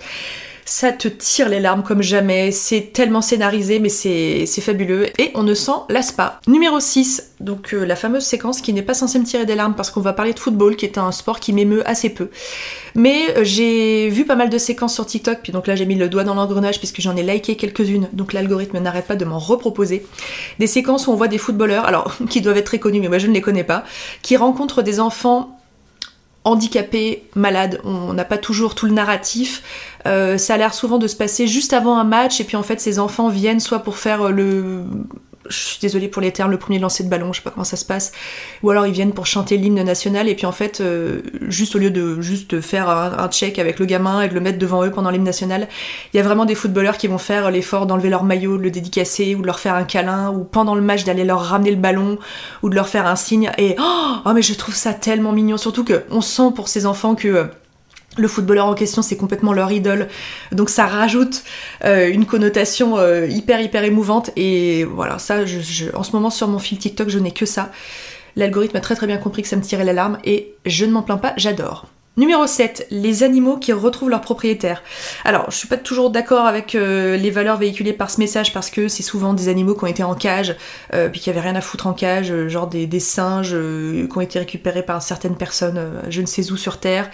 ça 0.65 0.91
te 0.91 1.07
tire 1.07 1.49
les 1.49 1.59
larmes 1.59 1.83
comme 1.83 2.01
jamais, 2.01 2.51
c'est 2.51 2.91
tellement 2.93 3.21
scénarisé 3.21 3.79
mais 3.79 3.89
c'est 3.89 4.45
fabuleux 4.61 5.07
et 5.19 5.31
on 5.35 5.43
ne 5.43 5.53
s'en 5.53 5.85
lasse 5.89 6.11
pas. 6.11 6.39
Numéro 6.47 6.79
6, 6.79 7.33
donc 7.39 7.73
euh, 7.73 7.85
la 7.85 7.95
fameuse 7.95 8.23
séquence 8.23 8.61
qui 8.61 8.73
n'est 8.73 8.81
pas 8.81 8.93
censée 8.93 9.19
me 9.19 9.25
tirer 9.25 9.45
des 9.45 9.55
larmes 9.55 9.75
parce 9.75 9.91
qu'on 9.91 10.01
va 10.01 10.13
parler 10.13 10.33
de 10.33 10.39
football 10.39 10.75
qui 10.75 10.85
est 10.85 10.97
un 10.97 11.11
sport 11.11 11.39
qui 11.39 11.53
m'émeut 11.53 11.87
assez 11.87 12.09
peu. 12.09 12.29
Mais 12.95 13.37
euh, 13.37 13.43
j'ai 13.43 14.09
vu 14.09 14.25
pas 14.25 14.35
mal 14.35 14.49
de 14.49 14.57
séquences 14.57 14.93
sur 14.93 15.05
TikTok, 15.05 15.39
puis 15.43 15.51
donc 15.51 15.67
là 15.67 15.75
j'ai 15.75 15.85
mis 15.85 15.95
le 15.95 16.09
doigt 16.09 16.23
dans 16.23 16.35
l'engrenage 16.35 16.79
puisque 16.79 17.01
j'en 17.01 17.15
ai 17.15 17.23
liké 17.23 17.55
quelques-unes, 17.55 18.09
donc 18.13 18.33
l'algorithme 18.33 18.79
n'arrête 18.79 19.07
pas 19.07 19.15
de 19.15 19.25
m'en 19.25 19.39
reproposer. 19.39 20.05
Des 20.59 20.67
séquences 20.67 21.07
où 21.07 21.11
on 21.11 21.15
voit 21.15 21.27
des 21.27 21.37
footballeurs, 21.37 21.85
alors 21.85 22.15
qui 22.29 22.41
doivent 22.41 22.57
être 22.57 22.65
très 22.65 22.79
connus 22.79 22.99
mais 22.99 23.09
moi 23.09 23.17
je 23.17 23.27
ne 23.27 23.33
les 23.33 23.41
connais 23.41 23.63
pas, 23.63 23.83
qui 24.21 24.37
rencontrent 24.37 24.81
des 24.81 24.99
enfants 24.99 25.57
handicapé, 26.43 27.23
malade, 27.35 27.79
on 27.83 28.13
n'a 28.13 28.25
pas 28.25 28.37
toujours 28.37 28.75
tout 28.75 28.85
le 28.85 28.93
narratif. 28.93 29.63
Euh, 30.07 30.37
ça 30.37 30.55
a 30.55 30.57
l'air 30.57 30.73
souvent 30.73 30.97
de 30.97 31.07
se 31.07 31.15
passer 31.15 31.47
juste 31.47 31.73
avant 31.73 31.97
un 31.97 32.03
match 32.03 32.41
et 32.41 32.43
puis 32.43 32.57
en 32.57 32.63
fait 32.63 32.79
ces 32.81 32.97
enfants 32.97 33.29
viennent 33.29 33.59
soit 33.59 33.79
pour 33.79 33.97
faire 33.97 34.31
le 34.31 34.83
je 35.51 35.59
suis 35.59 35.79
désolée 35.79 36.07
pour 36.07 36.21
les 36.21 36.31
termes, 36.31 36.51
le 36.51 36.57
premier 36.57 36.79
lancer 36.79 37.03
de 37.03 37.09
ballon, 37.09 37.33
je 37.33 37.39
sais 37.39 37.43
pas 37.43 37.51
comment 37.51 37.63
ça 37.63 37.77
se 37.77 37.85
passe, 37.85 38.11
ou 38.63 38.69
alors 38.69 38.87
ils 38.87 38.93
viennent 38.93 39.13
pour 39.13 39.25
chanter 39.25 39.57
l'hymne 39.57 39.83
national, 39.83 40.27
et 40.27 40.35
puis 40.35 40.45
en 40.45 40.51
fait, 40.51 40.81
euh, 40.81 41.21
juste 41.47 41.75
au 41.75 41.79
lieu 41.79 41.91
de 41.91 42.21
juste 42.21 42.61
faire 42.61 42.89
un, 42.89 43.29
check 43.29 43.59
avec 43.59 43.79
le 43.79 43.85
gamin 43.85 44.21
et 44.21 44.27
de 44.27 44.33
le 44.33 44.39
mettre 44.39 44.57
devant 44.57 44.83
eux 44.83 44.91
pendant 44.91 45.09
l'hymne 45.09 45.23
national, 45.23 45.67
il 46.13 46.17
y 46.17 46.19
a 46.19 46.23
vraiment 46.23 46.45
des 46.45 46.55
footballeurs 46.55 46.97
qui 46.97 47.07
vont 47.07 47.17
faire 47.17 47.51
l'effort 47.51 47.85
d'enlever 47.85 48.09
leur 48.09 48.23
maillot, 48.23 48.57
de 48.57 48.63
le 48.63 48.71
dédicacer, 48.71 49.35
ou 49.35 49.41
de 49.41 49.45
leur 49.45 49.59
faire 49.59 49.75
un 49.75 49.83
câlin, 49.83 50.31
ou 50.31 50.43
pendant 50.43 50.75
le 50.75 50.81
match 50.81 51.03
d'aller 51.03 51.23
leur 51.23 51.41
ramener 51.41 51.71
le 51.71 51.77
ballon, 51.77 52.17
ou 52.63 52.69
de 52.69 52.75
leur 52.75 52.87
faire 52.87 53.07
un 53.07 53.15
signe, 53.15 53.51
et 53.57 53.75
oh, 53.79 54.15
oh 54.25 54.33
mais 54.33 54.41
je 54.41 54.53
trouve 54.53 54.75
ça 54.75 54.93
tellement 54.93 55.31
mignon, 55.31 55.57
surtout 55.57 55.83
que 55.83 56.03
on 56.09 56.21
sent 56.21 56.51
pour 56.55 56.67
ces 56.67 56.85
enfants 56.85 57.15
que 57.15 57.49
le 58.17 58.27
footballeur 58.27 58.65
en 58.67 58.73
question, 58.73 59.01
c'est 59.01 59.15
complètement 59.15 59.53
leur 59.53 59.71
idole. 59.71 60.07
Donc 60.51 60.69
ça 60.69 60.85
rajoute 60.85 61.43
euh, 61.85 62.11
une 62.11 62.25
connotation 62.25 62.97
euh, 62.97 63.25
hyper 63.27 63.61
hyper 63.61 63.83
émouvante. 63.83 64.31
Et 64.35 64.83
voilà, 64.83 65.17
ça, 65.17 65.39
en 65.93 66.03
ce 66.03 66.11
moment 66.11 66.29
sur 66.29 66.47
mon 66.47 66.59
fil 66.59 66.77
TikTok, 66.77 67.09
je 67.09 67.19
n'ai 67.19 67.31
que 67.31 67.45
ça. 67.45 67.71
L'algorithme 68.35 68.77
a 68.77 68.81
très 68.81 68.95
très 68.95 69.07
bien 69.07 69.17
compris 69.17 69.41
que 69.41 69.47
ça 69.47 69.55
me 69.55 69.61
tirait 69.61 69.83
l'alarme 69.83 70.17
et 70.23 70.53
je 70.65 70.85
ne 70.85 70.91
m'en 70.91 71.03
plains 71.03 71.17
pas, 71.17 71.33
j'adore. 71.37 71.87
Numéro 72.17 72.45
7, 72.45 72.87
les 72.91 73.23
animaux 73.23 73.55
qui 73.55 73.71
retrouvent 73.71 74.09
leur 74.09 74.19
propriétaire. 74.19 74.83
Alors, 75.23 75.49
je 75.49 75.55
suis 75.55 75.69
pas 75.69 75.77
toujours 75.77 76.09
d'accord 76.09 76.45
avec 76.45 76.75
euh, 76.75 77.15
les 77.15 77.31
valeurs 77.31 77.57
véhiculées 77.57 77.93
par 77.93 78.09
ce 78.09 78.19
message 78.19 78.51
parce 78.51 78.69
que 78.69 78.89
c'est 78.89 79.03
souvent 79.03 79.33
des 79.33 79.47
animaux 79.47 79.75
qui 79.75 79.85
ont 79.85 79.87
été 79.87 80.03
en 80.03 80.13
cage, 80.13 80.57
puis 81.13 81.21
qui 81.21 81.29
avaient 81.29 81.39
rien 81.39 81.55
à 81.55 81.61
foutre 81.61 81.87
en 81.87 81.93
cage, 81.93 82.47
genre 82.47 82.67
des 82.67 82.99
singes 82.99 83.55
qui 83.55 84.17
ont 84.17 84.21
été 84.21 84.39
récupérés 84.39 84.83
par 84.83 85.01
certaines 85.01 85.37
personnes, 85.37 86.01
je 86.09 86.21
ne 86.21 86.25
sais 86.25 86.51
où 86.51 86.57
sur 86.57 86.81
Terre. 86.81 87.09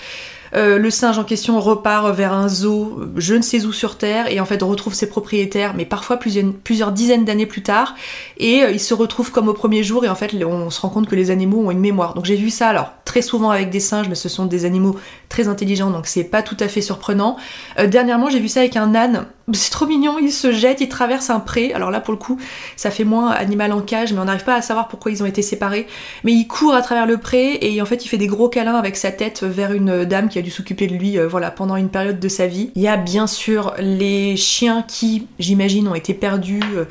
Euh, 0.55 0.77
le 0.77 0.89
singe 0.89 1.17
en 1.17 1.23
question 1.23 1.59
repart 1.59 2.13
vers 2.15 2.33
un 2.33 2.47
zoo, 2.47 2.99
je 3.15 3.35
ne 3.35 3.41
sais 3.41 3.65
où 3.65 3.71
sur 3.71 3.97
Terre, 3.97 4.31
et 4.31 4.39
en 4.39 4.45
fait 4.45 4.61
retrouve 4.61 4.93
ses 4.93 5.09
propriétaires, 5.09 5.73
mais 5.75 5.85
parfois 5.85 6.17
plusieurs, 6.17 6.91
dizaines 6.91 7.25
d'années 7.25 7.45
plus 7.45 7.63
tard, 7.63 7.95
et 8.37 8.63
euh, 8.63 8.71
il 8.71 8.79
se 8.79 8.93
retrouve 8.93 9.31
comme 9.31 9.47
au 9.47 9.53
premier 9.53 9.83
jour, 9.83 10.05
et 10.05 10.09
en 10.09 10.15
fait 10.15 10.33
on 10.43 10.69
se 10.69 10.81
rend 10.81 10.89
compte 10.89 11.07
que 11.07 11.15
les 11.15 11.31
animaux 11.31 11.65
ont 11.65 11.71
une 11.71 11.79
mémoire. 11.79 12.13
Donc 12.13 12.25
j'ai 12.25 12.35
vu 12.35 12.49
ça 12.49 12.69
alors 12.69 12.91
très 13.05 13.21
souvent 13.21 13.51
avec 13.51 13.69
des 13.69 13.79
singes, 13.79 14.09
mais 14.09 14.15
ce 14.15 14.29
sont 14.29 14.45
des 14.45 14.65
animaux 14.65 14.95
très 15.29 15.47
intelligents, 15.47 15.91
donc 15.91 16.07
c'est 16.07 16.23
pas 16.23 16.41
tout 16.41 16.57
à 16.59 16.67
fait 16.67 16.81
surprenant. 16.81 17.37
Euh, 17.79 17.87
dernièrement 17.87 18.29
j'ai 18.29 18.39
vu 18.39 18.47
ça 18.47 18.61
avec 18.61 18.75
un 18.75 18.95
âne, 18.95 19.27
c'est 19.53 19.71
trop 19.71 19.85
mignon, 19.85 20.17
il 20.19 20.31
se 20.31 20.51
jette, 20.51 20.81
il 20.81 20.89
traverse 20.89 21.29
un 21.29 21.39
pré, 21.39 21.71
alors 21.73 21.89
là 21.89 22.01
pour 22.01 22.11
le 22.11 22.17
coup 22.17 22.37
ça 22.75 22.91
fait 22.91 23.05
moins 23.05 23.31
animal 23.31 23.71
en 23.71 23.81
cage, 23.81 24.11
mais 24.11 24.19
on 24.19 24.25
n'arrive 24.25 24.43
pas 24.43 24.55
à 24.55 24.61
savoir 24.61 24.89
pourquoi 24.89 25.11
ils 25.11 25.23
ont 25.23 25.25
été 25.25 25.41
séparés, 25.41 25.87
mais 26.25 26.33
il 26.33 26.47
court 26.47 26.73
à 26.73 26.81
travers 26.81 27.05
le 27.05 27.17
pré, 27.17 27.57
et 27.61 27.81
en 27.81 27.85
fait 27.85 28.03
il 28.05 28.09
fait 28.09 28.17
des 28.17 28.27
gros 28.27 28.49
câlins 28.49 28.75
avec 28.75 28.97
sa 28.97 29.11
tête 29.11 29.43
vers 29.43 29.71
une 29.71 30.03
dame 30.03 30.27
qui 30.27 30.37
a 30.37 30.41
dû 30.41 30.51
s'occuper 30.51 30.87
de 30.87 30.95
lui 30.95 31.17
euh, 31.17 31.27
voilà, 31.27 31.49
pendant 31.49 31.77
une 31.77 31.89
période 31.89 32.19
de 32.19 32.27
sa 32.27 32.47
vie. 32.47 32.71
Il 32.75 32.81
y 32.81 32.87
a 32.87 32.97
bien 32.97 33.27
sûr 33.27 33.73
les 33.79 34.35
chiens 34.35 34.83
qui, 34.85 35.27
j'imagine, 35.39 35.87
ont 35.87 35.95
été 35.95 36.13
perdus. 36.13 36.59
Euh, 36.75 36.85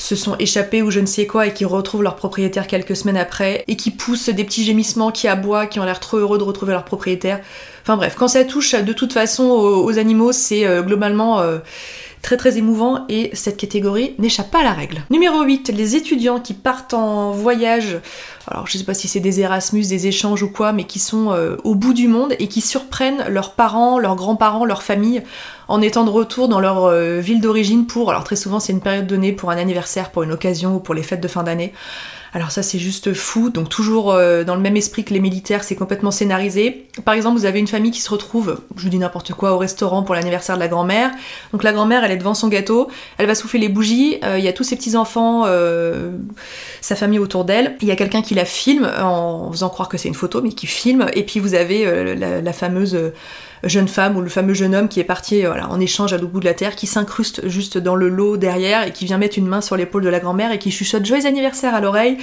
se 0.00 0.16
sont 0.16 0.36
échappés 0.38 0.82
ou 0.82 0.90
je 0.90 1.00
ne 1.00 1.06
sais 1.06 1.26
quoi 1.26 1.46
et 1.46 1.52
qui 1.52 1.64
retrouvent 1.64 2.02
leur 2.02 2.16
propriétaire 2.16 2.66
quelques 2.66 2.96
semaines 2.96 3.16
après 3.16 3.64
et 3.68 3.76
qui 3.76 3.90
poussent 3.90 4.30
des 4.30 4.44
petits 4.44 4.64
gémissements, 4.64 5.10
qui 5.10 5.28
aboient, 5.28 5.66
qui 5.66 5.78
ont 5.78 5.84
l'air 5.84 6.00
trop 6.00 6.16
heureux 6.16 6.38
de 6.38 6.42
retrouver 6.42 6.72
leur 6.72 6.84
propriétaire. 6.84 7.40
Enfin 7.82 7.96
bref, 7.96 8.14
quand 8.18 8.28
ça 8.28 8.44
touche 8.44 8.74
de 8.74 8.92
toute 8.92 9.12
façon 9.12 9.44
aux, 9.44 9.98
animaux, 9.98 10.32
c'est 10.32 10.66
euh, 10.66 10.82
globalement 10.82 11.42
très 12.22 12.36
très 12.36 12.58
émouvant 12.58 13.04
et 13.08 13.30
cette 13.32 13.56
catégorie 13.56 14.14
n'échappe 14.18 14.50
pas 14.50 14.60
à 14.60 14.64
la 14.64 14.72
règle. 14.72 15.02
Numéro 15.10 15.42
8, 15.42 15.68
les 15.68 15.96
étudiants 15.96 16.40
qui 16.40 16.54
partent 16.54 16.94
en 16.94 17.32
voyage, 17.32 17.98
alors 18.46 18.66
je 18.66 18.78
sais 18.78 18.84
pas 18.84 18.94
si 18.94 19.08
c'est 19.08 19.20
des 19.20 19.40
Erasmus, 19.40 19.86
des 19.86 20.06
échanges 20.06 20.42
ou 20.42 20.50
quoi, 20.50 20.72
mais 20.72 20.84
qui 20.84 20.98
sont 20.98 21.32
euh, 21.32 21.56
au 21.64 21.74
bout 21.74 21.94
du 21.94 22.08
monde 22.08 22.34
et 22.38 22.48
qui 22.48 22.60
surprennent 22.60 23.24
leurs 23.28 23.52
parents, 23.52 23.98
leurs 23.98 24.16
grands-parents, 24.16 24.64
leur 24.64 24.82
famille 24.82 25.22
en 25.68 25.80
étant 25.80 26.04
de 26.04 26.10
retour 26.10 26.48
dans 26.48 26.60
leur 26.60 26.84
euh, 26.84 27.20
ville 27.20 27.40
d'origine 27.40 27.86
pour, 27.86 28.10
alors 28.10 28.24
très 28.24 28.36
souvent 28.36 28.60
c'est 28.60 28.72
une 28.72 28.80
période 28.80 29.06
donnée 29.06 29.32
pour 29.32 29.50
un 29.50 29.56
anniversaire, 29.56 30.10
pour 30.10 30.22
une 30.22 30.32
occasion 30.32 30.76
ou 30.76 30.80
pour 30.80 30.94
les 30.94 31.02
fêtes 31.02 31.20
de 31.20 31.28
fin 31.28 31.42
d'année. 31.42 31.72
Alors 32.32 32.52
ça 32.52 32.62
c'est 32.62 32.78
juste 32.78 33.12
fou, 33.12 33.50
donc 33.50 33.68
toujours 33.68 34.12
euh, 34.12 34.44
dans 34.44 34.54
le 34.54 34.60
même 34.60 34.76
esprit 34.76 35.04
que 35.04 35.12
les 35.12 35.18
militaires, 35.18 35.64
c'est 35.64 35.74
complètement 35.74 36.12
scénarisé. 36.12 36.86
Par 37.04 37.14
exemple, 37.14 37.38
vous 37.38 37.44
avez 37.44 37.58
une 37.58 37.66
famille 37.66 37.90
qui 37.90 38.00
se 38.00 38.10
retrouve, 38.10 38.60
je 38.76 38.82
vous 38.82 38.88
dis 38.88 38.98
n'importe 38.98 39.32
quoi, 39.32 39.52
au 39.52 39.58
restaurant 39.58 40.04
pour 40.04 40.14
l'anniversaire 40.14 40.54
de 40.54 40.60
la 40.60 40.68
grand-mère. 40.68 41.10
Donc 41.52 41.64
la 41.64 41.72
grand-mère, 41.72 42.04
elle 42.04 42.12
est 42.12 42.16
devant 42.16 42.34
son 42.34 42.46
gâteau, 42.46 42.88
elle 43.18 43.26
va 43.26 43.34
souffler 43.34 43.58
les 43.58 43.68
bougies, 43.68 44.18
euh, 44.22 44.38
il 44.38 44.44
y 44.44 44.48
a 44.48 44.52
tous 44.52 44.62
ses 44.62 44.76
petits-enfants, 44.76 45.42
euh, 45.46 46.12
sa 46.80 46.94
famille 46.94 47.18
autour 47.18 47.44
d'elle. 47.44 47.76
Il 47.80 47.88
y 47.88 47.90
a 47.90 47.96
quelqu'un 47.96 48.22
qui 48.22 48.34
la 48.34 48.44
filme 48.44 48.88
en 49.00 49.50
faisant 49.50 49.68
croire 49.68 49.88
que 49.88 49.98
c'est 49.98 50.08
une 50.08 50.14
photo, 50.14 50.40
mais 50.40 50.50
qui 50.50 50.68
filme, 50.68 51.06
et 51.14 51.24
puis 51.24 51.40
vous 51.40 51.54
avez 51.54 52.14
la, 52.14 52.52
fameuse 52.52 52.96
jeune 53.64 53.88
femme 53.88 54.16
ou 54.16 54.20
le 54.20 54.28
fameux 54.28 54.54
jeune 54.54 54.74
homme 54.74 54.88
qui 54.88 55.00
est 55.00 55.04
parti 55.04 55.42
voilà, 55.42 55.68
en 55.68 55.80
échange 55.80 56.12
à 56.12 56.16
l'autre 56.16 56.32
bout 56.32 56.40
de 56.40 56.44
la 56.44 56.54
terre, 56.54 56.76
qui 56.76 56.86
s'incruste 56.86 57.46
juste 57.48 57.78
dans 57.78 57.94
le 57.94 58.08
lot 58.08 58.36
derrière 58.36 58.86
et 58.86 58.92
qui 58.92 59.04
vient 59.04 59.18
mettre 59.18 59.38
une 59.38 59.46
main 59.46 59.60
sur 59.60 59.76
l'épaule 59.76 60.02
de 60.02 60.08
la 60.08 60.20
grand-mère 60.20 60.52
et 60.52 60.58
qui 60.58 60.70
chuchote 60.70 61.04
joyeux 61.04 61.26
anniversaire 61.26 61.74
à 61.74 61.80
l'oreille. 61.80 62.16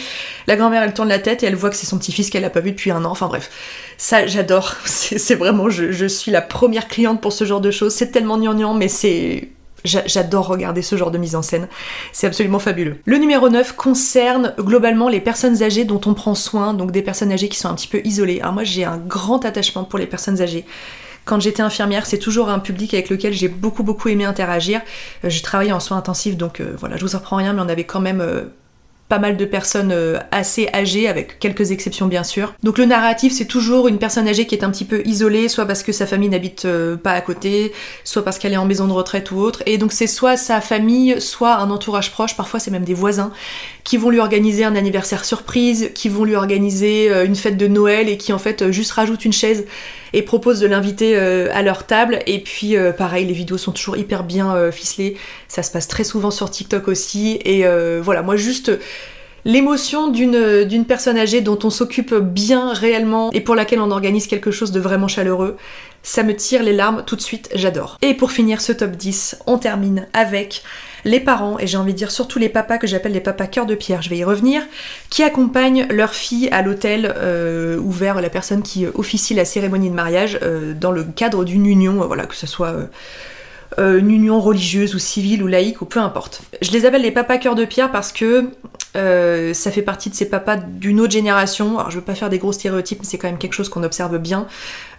La 0.48 0.56
grand-mère 0.56 0.84
elle 0.84 0.94
tourne 0.94 1.10
la 1.10 1.20
tête 1.20 1.44
et 1.44 1.46
elle 1.46 1.56
voit 1.56 1.70
que 1.70 1.76
c'est 1.76 1.86
son 1.86 1.98
petit-fils 1.98 2.30
qu'elle 2.30 2.46
a 2.46 2.50
pas 2.50 2.62
vu 2.62 2.72
depuis 2.72 2.92
un 2.92 3.06
an. 3.06 3.12
Enfin 3.12 3.28
bref, 3.28 3.50
ça 3.98 4.26
j'adore. 4.26 4.76
C'est 4.86 5.36
vraiment, 5.36 5.70
je, 5.70 6.08
suis 6.08 6.32
la 6.32 6.42
première 6.42 6.88
cliente 6.88 7.22
pour 7.22 7.34
ce 7.34 7.46
genre 7.46 7.62
de 7.62 7.72
choses. 7.72 7.94
C'est 7.94 8.12
tellement 8.12 8.38
gnangnan, 8.38 8.74
mais 8.74 8.88
c'est 8.88 9.50
J'adore 9.86 10.48
regarder 10.48 10.82
ce 10.82 10.98
genre 10.98 11.12
de 11.12 11.18
mise 11.18 11.36
en 11.36 11.42
scène, 11.42 11.68
c'est 12.12 12.28
absolument 12.28 12.60
fabuleux. 12.60 12.98
Le 13.06 13.18
numéro 13.18 13.48
9 13.48 13.74
concerne 13.74 14.54
globalement 14.60 15.08
les 15.08 15.22
personnes 15.22 15.64
âgées 15.64 15.86
dont 15.86 16.02
on 16.06 16.14
prend 16.14 16.36
soin, 16.36 16.74
donc 16.74 16.92
des 16.92 17.02
personnes 17.02 17.32
âgées 17.32 17.48
qui 17.48 17.58
sont 17.58 17.70
un 17.70 17.76
petit 17.76 17.88
peu 17.88 18.02
isolées. 18.04 18.42
Alors 18.42 18.54
moi 18.54 18.64
j'ai 18.66 18.84
un 18.84 18.98
grand 18.98 19.46
attachement 19.46 19.86
pour 19.86 20.00
les 20.00 20.08
personnes 20.08 20.42
âgées. 20.42 20.66
Quand 21.28 21.42
j'étais 21.42 21.62
infirmière, 21.62 22.06
c'est 22.06 22.20
toujours 22.20 22.50
un 22.50 22.60
public 22.60 22.94
avec 22.94 23.10
lequel 23.10 23.34
j'ai 23.34 23.50
beaucoup 23.50 23.84
beaucoup 23.84 24.08
aimé 24.08 24.24
interagir. 24.24 24.80
Euh, 25.26 25.30
j'ai 25.30 25.42
travaillé 25.42 25.74
en 25.74 25.82
soins 25.82 25.98
intensifs, 25.98 26.38
donc 26.38 26.62
euh, 26.62 26.74
voilà, 26.80 26.96
je 26.96 27.04
vous 27.04 27.18
apprends 27.18 27.36
rien, 27.36 27.52
mais 27.52 27.62
on 27.62 27.68
avait 27.68 27.84
quand 27.84 28.00
même 28.00 28.22
euh, 28.22 28.44
pas 29.10 29.20
mal 29.20 29.36
de 29.36 29.44
personnes 29.44 29.94
assez 30.32 30.70
âgées, 30.74 31.08
avec 31.08 31.40
quelques 31.40 31.72
exceptions 31.72 32.08
bien 32.08 32.24
sûr. 32.24 32.54
Donc 32.64 32.78
le 32.78 32.86
narratif, 32.86 33.32
c'est 33.34 33.46
toujours 33.46 33.88
une 33.88 34.00
personne 34.00 34.28
âgée 34.28 34.46
qui 34.46 34.56
est 34.56 34.66
un 34.66 34.70
petit 34.70 34.84
peu 34.84 35.02
isolée, 35.06 35.48
soit 35.48 35.66
parce 35.66 35.82
que 35.82 35.94
sa 35.94 36.06
famille 36.06 36.28
n'habite 36.28 36.68
pas 37.04 37.12
à 37.12 37.22
côté, 37.22 37.72
soit 38.04 38.26
parce 38.26 38.38
qu'elle 38.38 38.52
est 38.52 38.58
en 38.58 38.66
maison 38.66 38.86
de 38.86 38.92
retraite 38.92 39.32
ou 39.32 39.38
autre. 39.38 39.64
Et 39.66 39.78
donc 39.78 39.94
c'est 39.94 40.08
soit 40.08 40.36
sa 40.36 40.60
famille, 40.60 41.22
soit 41.22 41.56
un 41.56 41.70
entourage 41.72 42.12
proche, 42.12 42.36
parfois 42.36 42.60
c'est 42.60 42.72
même 42.72 42.84
des 42.84 42.94
voisins, 42.94 43.32
qui 43.86 43.96
vont 43.96 44.10
lui 44.10 44.20
organiser 44.20 44.66
un 44.66 44.76
anniversaire 44.76 45.24
surprise, 45.24 45.92
qui 45.96 46.10
vont 46.10 46.26
lui 46.26 46.36
organiser 46.36 47.10
une 47.24 47.36
fête 47.38 47.56
de 47.56 47.68
Noël 47.68 48.10
et 48.10 48.18
qui 48.18 48.34
en 48.34 48.40
fait 48.40 48.72
juste 48.72 48.92
rajoutent 48.92 49.24
une 49.24 49.32
chaise 49.32 49.64
et 50.18 50.24
proposent 50.24 50.60
de 50.60 50.68
l'inviter 50.68 51.16
à 51.16 51.62
leur 51.62 51.86
table. 51.86 52.20
Et 52.26 52.40
puis 52.40 52.76
pareil, 52.98 53.26
les 53.26 53.34
vidéos 53.34 53.58
sont 53.58 53.72
toujours 53.72 53.98
hyper 53.98 54.24
bien 54.24 54.72
ficelées. 54.72 55.16
Ça 55.48 55.62
se 55.62 55.72
passe 55.72 55.88
très 55.88 56.04
souvent 56.04 56.32
sur 56.32 56.50
TikTok 56.50 56.88
aussi. 56.88 57.40
Et 57.46 57.66
voilà, 58.02 58.24
moi 58.24 58.36
juste 58.36 58.72
l'émotion 59.48 60.10
d'une 60.10 60.86
personne 60.86 61.18
âgée 61.18 61.42
dont 61.42 61.58
on 61.64 61.70
s'occupe 61.70 62.14
bien 62.14 62.74
réellement 62.74 63.32
et 63.32 63.42
pour 63.42 63.56
laquelle 63.56 63.80
on 63.80 63.92
organise 63.92 64.28
quelque 64.28 64.52
chose 64.52 64.72
de 64.72 64.80
vraiment 64.80 65.08
chaleureux, 65.08 65.56
ça 66.04 66.24
me 66.24 66.36
tire 66.36 66.64
les 66.64 66.74
larmes 66.74 67.04
tout 67.06 67.16
de 67.16 67.22
suite, 67.22 67.50
j'adore. 67.56 67.98
Et 68.02 68.14
pour 68.14 68.32
finir 68.32 68.62
ce 68.62 68.74
top 68.74 68.92
10, 68.92 69.40
on 69.48 69.58
termine 69.58 70.08
avec 70.14 70.64
les 71.06 71.22
parents, 71.22 71.58
et 71.60 71.68
j'ai 71.68 71.78
envie 71.78 71.94
de 71.94 71.98
dire 71.98 72.12
surtout 72.12 72.40
les 72.40 72.50
papas 72.50 72.78
que 72.78 72.88
j'appelle 72.88 73.14
les 73.14 73.22
papas 73.22 73.48
cœur 73.48 73.66
de 73.66 73.76
pierre, 73.76 74.02
je 74.02 74.10
vais 74.10 74.18
y 74.18 74.24
revenir, 74.26 74.64
qui 75.10 75.24
accompagnent 75.24 75.88
leur 75.90 76.14
fille 76.14 76.50
à 76.50 76.62
l'hôtel 76.62 77.14
euh, 77.18 77.78
ou 77.78 77.92
vers 77.92 78.20
la 78.22 78.30
personne 78.30 78.64
qui 78.64 78.86
officie 78.86 79.34
la 79.34 79.46
cérémonie 79.46 79.90
de 79.90 79.96
mariage 79.96 80.40
euh, 80.44 80.74
dans 80.74 80.92
le 80.92 81.04
cadre 81.04 81.46
d'une 81.46 81.66
union, 81.66 82.06
voilà, 82.06 82.26
que 82.26 82.36
ce 82.36 82.48
soit... 82.48 82.76
Euh, 83.80 84.00
une 84.00 84.12
union 84.12 84.40
religieuse 84.40 84.96
ou 84.96 85.00
civile 85.00 85.44
ou 85.44 85.48
laïque 85.48 85.82
ou 85.82 85.86
peu 85.86 86.00
importe. 86.00 86.42
Je 86.62 86.72
les 86.72 86.86
appelle 86.86 87.02
les 87.02 87.12
papas 87.12 87.38
cœur 87.38 87.54
de 87.54 87.66
pierre 87.66 87.92
parce 87.92 88.12
que 88.12 88.50
euh, 88.96 89.54
ça 89.54 89.72
fait 89.72 89.82
partie 89.82 90.10
de 90.10 90.16
ces 90.16 90.30
papas 90.30 90.56
d'une 90.56 91.02
autre 91.02 91.12
génération. 91.12 91.78
Alors 91.78 91.92
je 91.92 91.98
veux 91.98 92.04
pas 92.04 92.16
faire 92.16 92.30
des 92.30 92.40
gros 92.40 92.54
stéréotypes, 92.54 93.00
mais 93.02 93.06
c'est 93.06 93.18
quand 93.18 93.28
même 93.28 93.38
quelque 93.38 93.54
chose 93.54 93.70
qu'on 93.70 93.84
observe 93.84 94.18
bien, 94.18 94.48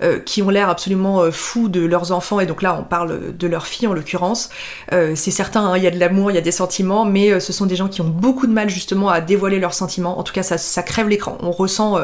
euh, 0.02 0.20
qui 0.20 0.42
ont 0.42 0.50
l'air 0.50 0.68
absolument 0.68 1.30
fous 1.32 1.68
de 1.68 1.80
leurs 1.80 2.12
enfants 2.12 2.40
et 2.40 2.46
donc 2.46 2.62
là 2.62 2.76
on 2.78 2.84
parle 2.84 3.36
de 3.36 3.46
leurs 3.46 3.66
filles 3.66 3.88
en 3.88 3.94
l'occurrence. 3.94 4.50
c'est 4.90 5.30
certain, 5.30 5.64
hein, 5.64 5.76
il 5.76 5.82
y 5.82 5.86
a 5.86 5.90
de 5.90 5.98
l'amour, 5.98 6.30
il 6.30 6.34
y 6.34 6.38
a 6.38 6.42
des 6.42 6.52
sentiments, 6.52 7.04
mais 7.04 7.40
ce 7.40 7.52
sont 7.52 7.66
des 7.66 7.76
gens 7.76 7.88
qui 7.88 8.02
ont 8.02 8.08
beaucoup 8.08 8.46
de 8.46 8.52
mal 8.52 8.68
justement 8.68 9.08
à 9.08 9.20
dévoiler 9.20 9.58
leurs 9.58 9.74
sentiments. 9.74 10.18
En 10.18 10.22
tout 10.22 10.32
cas 10.32 10.42
ça 10.42 10.82
crève 10.82 11.08
l'écran. 11.08 11.38
On 11.40 11.50
ressent 11.50 11.98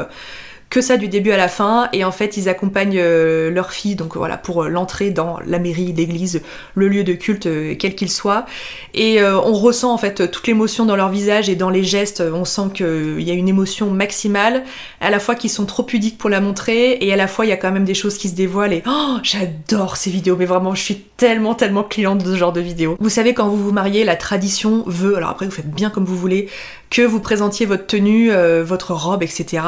que 0.75 0.81
ça 0.81 0.97
du 0.97 1.07
début 1.07 1.31
à 1.31 1.37
la 1.37 1.47
fin 1.47 1.89
et 1.93 2.03
en 2.03 2.11
fait 2.11 2.37
ils 2.37 2.49
accompagnent 2.49 2.99
euh, 2.99 3.49
leur 3.49 3.71
fille 3.71 3.95
donc 3.95 4.17
voilà 4.17 4.37
pour 4.37 4.65
euh, 4.65 4.69
l'entrée 4.69 5.13
dans 5.13 5.39
la 5.47 5.61
mairie, 5.61 5.93
l'église, 5.93 6.43
le 6.75 6.89
lieu 6.89 7.05
de 7.05 7.13
culte 7.13 7.47
euh, 7.47 7.77
quel 7.79 7.95
qu'il 7.95 8.11
soit. 8.11 8.45
Et 8.93 9.23
on 9.23 9.53
ressent 9.53 9.93
en 9.93 9.99
fait 9.99 10.31
toute 10.31 10.47
l'émotion 10.47 10.85
dans 10.85 10.97
leur 10.97 11.11
visage 11.11 11.49
et 11.49 11.55
dans 11.55 11.71
les 11.71 11.85
gestes, 11.85 12.21
on 12.21 12.45
sent 12.45 12.71
qu'il 12.75 13.21
y 13.21 13.31
a 13.31 13.35
une 13.35 13.49
émotion 13.49 13.91
maximale, 13.91 14.65
à 15.01 15.11
la 15.11 15.19
fois 15.19 15.35
qu'ils 15.35 15.51
sont 15.51 15.65
trop 15.65 15.83
pudiques 15.83 16.19
pour 16.19 16.31
la 16.31 16.41
montrer 16.41 16.99
et 17.01 17.13
à 17.13 17.17
la 17.17 17.29
fois 17.29 17.47
il 17.47 17.49
y 17.49 17.53
a 17.53 17.57
quand 17.57 17.71
même 17.71 17.85
des 17.85 17.95
choses 17.95 18.19
qui 18.19 18.29
se 18.29 18.35
dévoilent 18.35 18.73
et 18.73 18.83
oh 18.87 19.19
j'adore 19.23 19.97
ces 19.97 20.11
vidéos. 20.11 20.37
Mais 20.37 20.47
vraiment 20.47 20.75
je 20.75 20.83
suis 20.83 20.97
tellement 21.17 21.55
tellement 21.55 21.85
cliente 21.85 22.25
de 22.25 22.33
ce 22.33 22.37
genre 22.37 22.53
de 22.53 22.61
vidéos. 22.61 22.97
Vous 22.99 23.11
savez 23.11 23.33
quand 23.33 23.49
vous 23.49 23.63
vous 23.63 23.73
mariez 23.73 24.05
la 24.05 24.17
tradition 24.17 24.83
veut, 24.87 25.17
alors 25.17 25.31
après 25.31 25.47
vous 25.47 25.53
faites 25.53 25.71
bien 25.71 25.91
comme 25.91 26.05
vous 26.05 26.17
voulez, 26.17 26.49
que 26.91 27.03
vous 27.03 27.21
présentiez 27.21 27.65
votre 27.65 27.87
tenue, 27.87 28.33
votre 28.65 28.93
robe 28.93 29.23
etc 29.23 29.63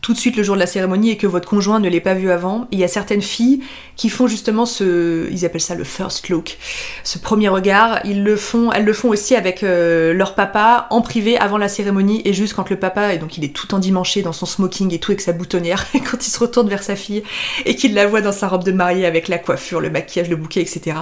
tout 0.00 0.14
de 0.14 0.18
suite 0.18 0.36
le 0.36 0.42
jour 0.42 0.54
de 0.54 0.60
la 0.60 0.66
cérémonie 0.66 1.10
et 1.10 1.16
que 1.16 1.26
votre 1.26 1.48
conjoint 1.48 1.78
ne 1.78 1.88
l'ait 1.88 2.00
pas 2.00 2.14
vu 2.14 2.30
avant. 2.30 2.66
Il 2.70 2.78
y 2.78 2.84
a 2.84 2.88
certaines 2.88 3.22
filles 3.22 3.60
qui 3.96 4.08
font 4.08 4.26
justement 4.26 4.64
ce, 4.64 5.28
ils 5.30 5.44
appellent 5.44 5.60
ça 5.60 5.74
le 5.74 5.84
first 5.84 6.28
look, 6.28 6.56
ce 7.04 7.18
premier 7.18 7.48
regard. 7.48 8.00
Ils 8.04 8.24
le 8.24 8.36
font, 8.36 8.72
elles 8.72 8.84
le 8.84 8.92
font 8.92 9.08
aussi 9.08 9.36
avec 9.36 9.62
euh, 9.62 10.12
leur 10.14 10.34
papa 10.34 10.86
en 10.90 11.02
privé 11.02 11.36
avant 11.36 11.58
la 11.58 11.68
cérémonie 11.68 12.22
et 12.24 12.32
juste 12.32 12.54
quand 12.54 12.70
le 12.70 12.76
papa, 12.76 13.12
et 13.12 13.18
donc 13.18 13.36
il 13.36 13.44
est 13.44 13.54
tout 13.54 13.74
endimanché 13.74 14.22
dans 14.22 14.32
son 14.32 14.46
smoking 14.46 14.94
et 14.94 14.98
tout 14.98 15.10
avec 15.10 15.20
sa 15.20 15.32
boutonnière, 15.32 15.86
et 15.94 16.00
quand 16.10 16.26
il 16.26 16.30
se 16.30 16.38
retourne 16.38 16.68
vers 16.68 16.82
sa 16.82 16.96
fille 16.96 17.22
et 17.66 17.76
qu'il 17.76 17.94
la 17.94 18.06
voit 18.06 18.22
dans 18.22 18.32
sa 18.32 18.48
robe 18.48 18.64
de 18.64 18.72
mariée 18.72 19.06
avec 19.06 19.28
la 19.28 19.38
coiffure, 19.38 19.80
le 19.80 19.90
maquillage, 19.90 20.30
le 20.30 20.36
bouquet, 20.36 20.60
etc. 20.60 20.96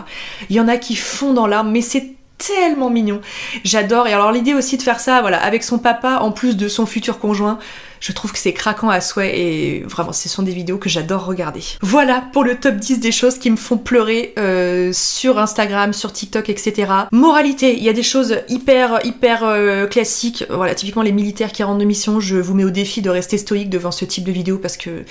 Il 0.51 0.57
y 0.57 0.61
en 0.61 0.69
a 0.69 0.77
qui 0.77 0.97
font 0.97 1.33
dans 1.33 1.47
l'arme, 1.47 1.71
mais 1.71 1.83
c'est 1.83 2.15
tellement 2.39 2.89
mignon. 2.89 3.21
J'adore. 3.65 4.07
Et 4.07 4.13
alors 4.13 4.33
l'idée 4.33 4.55
aussi 4.55 4.77
de 4.77 4.83
faire 4.83 5.01
ça, 5.01 5.21
voilà, 5.21 5.43
avec 5.43 5.63
son 5.63 5.79
papa 5.79 6.19
en 6.21 6.33
plus 6.33 6.57
de 6.57 6.69
son 6.69 6.87
futur 6.87 7.19
conjoint, 7.19 7.59
je 8.01 8.13
trouve 8.13 8.33
que 8.33 8.39
c'est 8.39 8.53
craquant 8.53 8.91
à 8.91 9.01
souhait 9.01 9.39
et 9.39 9.81
vraiment 9.81 10.13
ce 10.13 10.29
sont 10.29 10.43
des 10.43 10.53
vidéos 10.53 10.79
que 10.79 10.89
j'adore 10.89 11.25
regarder. 11.25 11.63
Voilà 11.81 12.25
pour 12.33 12.45
le 12.45 12.57
top 12.57 12.77
10 12.77 13.01
des 13.01 13.13
choses 13.13 13.39
qui 13.39 13.51
me 13.51 13.57
font 13.57 13.79
pleurer 13.79 14.35
euh, 14.39 14.93
sur 14.93 15.39
Instagram, 15.39 15.93
sur 15.93 16.13
TikTok, 16.13 16.49
etc. 16.49 16.93
Moralité, 17.13 17.77
il 17.77 17.83
y 17.83 17.89
a 17.89 17.93
des 17.93 18.03
choses 18.03 18.39
hyper 18.49 19.01
hyper 19.05 19.45
euh, 19.45 19.87
classiques. 19.87 20.45
Voilà, 20.51 20.75
typiquement 20.75 21.03
les 21.03 21.13
militaires 21.13 21.53
qui 21.53 21.63
rentrent 21.63 21.79
de 21.79 21.85
mission, 21.85 22.21
je 22.21 22.37
vous 22.37 22.55
mets 22.55 22.65
au 22.65 22.71
défi 22.71 23.03
de 23.03 23.11
rester 23.11 23.39
stoïque 23.39 23.71
devant 23.71 23.91
ce 23.91 24.05
type 24.05 24.25
de 24.25 24.33
vidéo 24.33 24.59
parce 24.59 24.77
que 24.77 25.05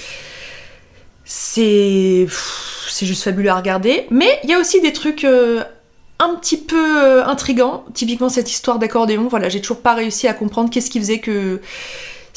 c'est 1.25 2.27
c'est 2.89 3.05
juste 3.05 3.23
fabuleux 3.23 3.49
à 3.49 3.55
regarder. 3.55 4.07
Mais 4.09 4.39
il 4.43 4.49
y 4.49 4.53
a 4.53 4.59
aussi 4.59 4.81
des 4.81 4.93
trucs 4.93 5.23
euh, 5.23 5.63
un 6.19 6.35
petit 6.35 6.57
peu 6.57 7.03
euh, 7.03 7.25
intrigant. 7.25 7.85
Typiquement 7.93 8.29
cette 8.29 8.49
histoire 8.49 8.79
d'accordéon, 8.79 9.27
voilà, 9.27 9.49
j'ai 9.49 9.61
toujours 9.61 9.81
pas 9.81 9.93
réussi 9.93 10.27
à 10.27 10.33
comprendre 10.33 10.69
qu'est-ce 10.69 10.89
qui 10.89 10.99
faisait 10.99 11.19
que 11.19 11.61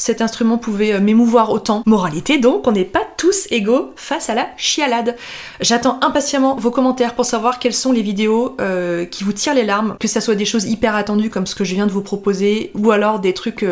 cet 0.01 0.23
instrument 0.23 0.57
pouvait 0.57 0.95
euh, 0.95 1.01
m'émouvoir 1.01 1.53
autant. 1.53 1.83
Moralité 1.85 2.39
donc, 2.39 2.67
on 2.67 2.73
n'est 2.73 2.85
pas 2.87 3.03
tous 3.19 3.47
égaux 3.51 3.93
face 3.97 4.31
à 4.31 4.35
la 4.35 4.49
chialade. 4.57 5.15
J'attends 5.61 5.99
impatiemment 6.01 6.57
vos 6.57 6.71
commentaires 6.71 7.15
pour 7.15 7.27
savoir 7.27 7.59
quelles 7.59 7.75
sont 7.75 7.93
les 7.93 8.01
vidéos 8.01 8.57
euh, 8.61 9.05
qui 9.05 9.25
vous 9.25 9.35
tirent 9.35 9.55
les 9.55 9.65
larmes, 9.65 9.97
que 10.01 10.09
ça 10.09 10.23
soit 10.23 10.37
des 10.37 10.47
choses 10.47 10.65
hyper 10.65 10.95
attendues 10.95 11.29
comme 11.29 11.47
ce 11.47 11.55
que 11.55 11.65
je 11.65 11.75
viens 11.75 11.87
de 11.87 11.93
vous 11.93 12.01
proposer, 12.01 12.71
ou 12.75 12.91
alors 12.93 13.21
des 13.21 13.35
trucs 13.35 13.65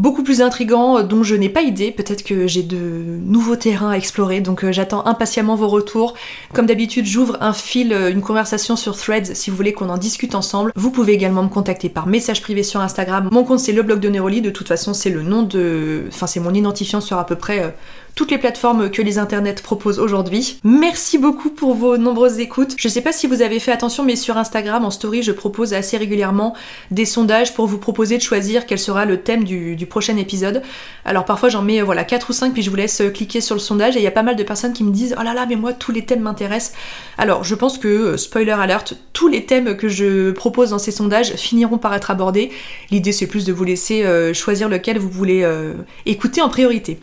beaucoup 0.00 0.22
plus 0.22 0.40
intrigant 0.40 0.98
euh, 0.98 1.02
dont 1.02 1.22
je 1.22 1.34
n'ai 1.34 1.48
pas 1.48 1.62
idée. 1.62 1.90
Peut-être 1.90 2.24
que 2.24 2.46
j'ai 2.46 2.62
de 2.62 3.18
nouveaux 3.24 3.56
terrains 3.56 3.90
à 3.90 3.96
explorer, 3.96 4.40
donc 4.40 4.64
euh, 4.64 4.72
j'attends 4.72 5.06
impatiemment 5.06 5.54
vos 5.54 5.68
retours. 5.68 6.14
Comme 6.54 6.66
d'habitude, 6.66 7.06
j'ouvre 7.06 7.36
un 7.40 7.52
fil, 7.52 7.92
euh, 7.92 8.10
une 8.10 8.22
conversation 8.22 8.76
sur 8.76 8.96
Threads 8.96 9.34
si 9.34 9.50
vous 9.50 9.56
voulez 9.56 9.72
qu'on 9.72 9.90
en 9.90 9.98
discute 9.98 10.34
ensemble. 10.34 10.72
Vous 10.74 10.90
pouvez 10.90 11.12
également 11.12 11.42
me 11.42 11.48
contacter 11.48 11.88
par 11.88 12.06
message 12.06 12.40
privé 12.40 12.62
sur 12.62 12.80
Instagram. 12.80 13.28
Mon 13.30 13.44
compte 13.44 13.60
c'est 13.60 13.72
le 13.72 13.82
blog 13.82 14.00
de 14.00 14.08
Neroli, 14.08 14.40
de 14.40 14.50
toute 14.50 14.68
façon 14.68 14.94
c'est 14.94 15.10
le 15.10 15.22
nom 15.22 15.42
de... 15.42 16.04
Enfin 16.08 16.26
c'est 16.26 16.40
mon 16.40 16.54
identifiant 16.54 17.00
sur 17.00 17.18
à 17.18 17.26
peu 17.26 17.36
près 17.36 17.74
toutes 18.14 18.30
les 18.30 18.38
plateformes 18.38 18.90
que 18.90 19.02
les 19.02 19.18
internets 19.18 19.62
proposent 19.62 19.98
aujourd'hui. 19.98 20.58
Merci 20.64 21.18
beaucoup 21.18 21.50
pour 21.50 21.74
vos 21.74 21.96
nombreuses 21.96 22.38
écoutes. 22.38 22.74
Je 22.76 22.88
sais 22.88 23.00
pas 23.00 23.12
si 23.12 23.26
vous 23.26 23.42
avez 23.42 23.60
fait 23.60 23.72
attention, 23.72 24.04
mais 24.04 24.16
sur 24.16 24.36
Instagram, 24.36 24.84
en 24.84 24.90
story, 24.90 25.22
je 25.22 25.32
propose 25.32 25.74
assez 25.74 25.96
régulièrement 25.96 26.54
des 26.90 27.04
sondages 27.04 27.54
pour 27.54 27.66
vous 27.66 27.78
proposer 27.78 28.16
de 28.16 28.22
choisir 28.22 28.66
quel 28.66 28.78
sera 28.78 29.04
le 29.04 29.20
thème 29.22 29.44
du, 29.44 29.86
prochain 29.86 30.16
épisode. 30.16 30.62
Alors 31.04 31.24
parfois 31.24 31.48
j'en 31.48 31.62
mets 31.62 31.80
voilà 31.82 32.04
4 32.04 32.30
ou 32.30 32.32
5 32.32 32.52
puis 32.52 32.62
je 32.62 32.70
vous 32.70 32.76
laisse 32.76 33.02
cliquer 33.12 33.40
sur 33.40 33.54
le 33.54 33.60
sondage 33.60 33.96
et 33.96 34.00
il 34.00 34.02
y 34.02 34.06
a 34.06 34.12
pas 34.12 34.22
mal 34.22 34.36
de 34.36 34.42
personnes 34.42 34.72
qui 34.72 34.84
me 34.84 34.92
disent 34.92 35.16
oh 35.18 35.22
là 35.22 35.34
là 35.34 35.46
mais 35.46 35.56
moi 35.56 35.72
tous 35.72 35.90
les 35.90 36.04
thèmes 36.04 36.20
m'intéressent. 36.20 36.76
Alors 37.18 37.44
je 37.44 37.54
pense 37.54 37.78
que 37.78 37.88
euh, 37.88 38.16
spoiler 38.16 38.52
alert, 38.52 38.94
tous 39.12 39.28
les 39.28 39.46
thèmes 39.46 39.76
que 39.76 39.88
je 39.88 40.30
propose 40.30 40.70
dans 40.70 40.78
ces 40.78 40.92
sondages 40.92 41.34
finiront 41.34 41.78
par 41.78 41.94
être 41.94 42.10
abordés. 42.10 42.50
L'idée 42.90 43.12
c'est 43.12 43.26
plus 43.26 43.44
de 43.44 43.52
vous 43.52 43.64
laisser 43.64 44.04
euh, 44.04 44.32
choisir 44.32 44.68
lequel 44.68 44.98
vous 44.98 45.10
voulez 45.10 45.42
euh, 45.42 45.74
écouter 46.06 46.40
en 46.40 46.48
priorité. 46.48 47.00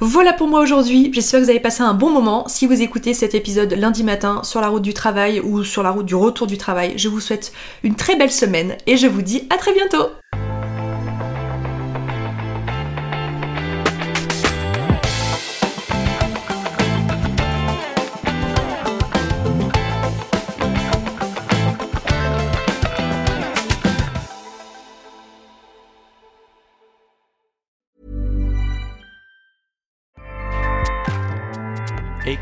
Voilà 0.00 0.32
pour 0.32 0.43
moi 0.46 0.60
aujourd'hui. 0.60 1.10
J'espère 1.12 1.40
que 1.40 1.44
vous 1.44 1.50
avez 1.50 1.60
passé 1.60 1.82
un 1.82 1.94
bon 1.94 2.10
moment. 2.10 2.48
Si 2.48 2.66
vous 2.66 2.82
écoutez 2.82 3.14
cet 3.14 3.34
épisode 3.34 3.72
lundi 3.72 4.04
matin 4.04 4.42
sur 4.42 4.60
la 4.60 4.68
route 4.68 4.82
du 4.82 4.94
travail 4.94 5.40
ou 5.40 5.64
sur 5.64 5.82
la 5.82 5.90
route 5.90 6.06
du 6.06 6.14
retour 6.14 6.46
du 6.46 6.58
travail, 6.58 6.94
je 6.96 7.08
vous 7.08 7.20
souhaite 7.20 7.52
une 7.82 7.94
très 7.94 8.16
belle 8.16 8.32
semaine 8.32 8.76
et 8.86 8.96
je 8.96 9.06
vous 9.06 9.22
dis 9.22 9.46
à 9.50 9.56
très 9.56 9.72
bientôt. 9.72 10.10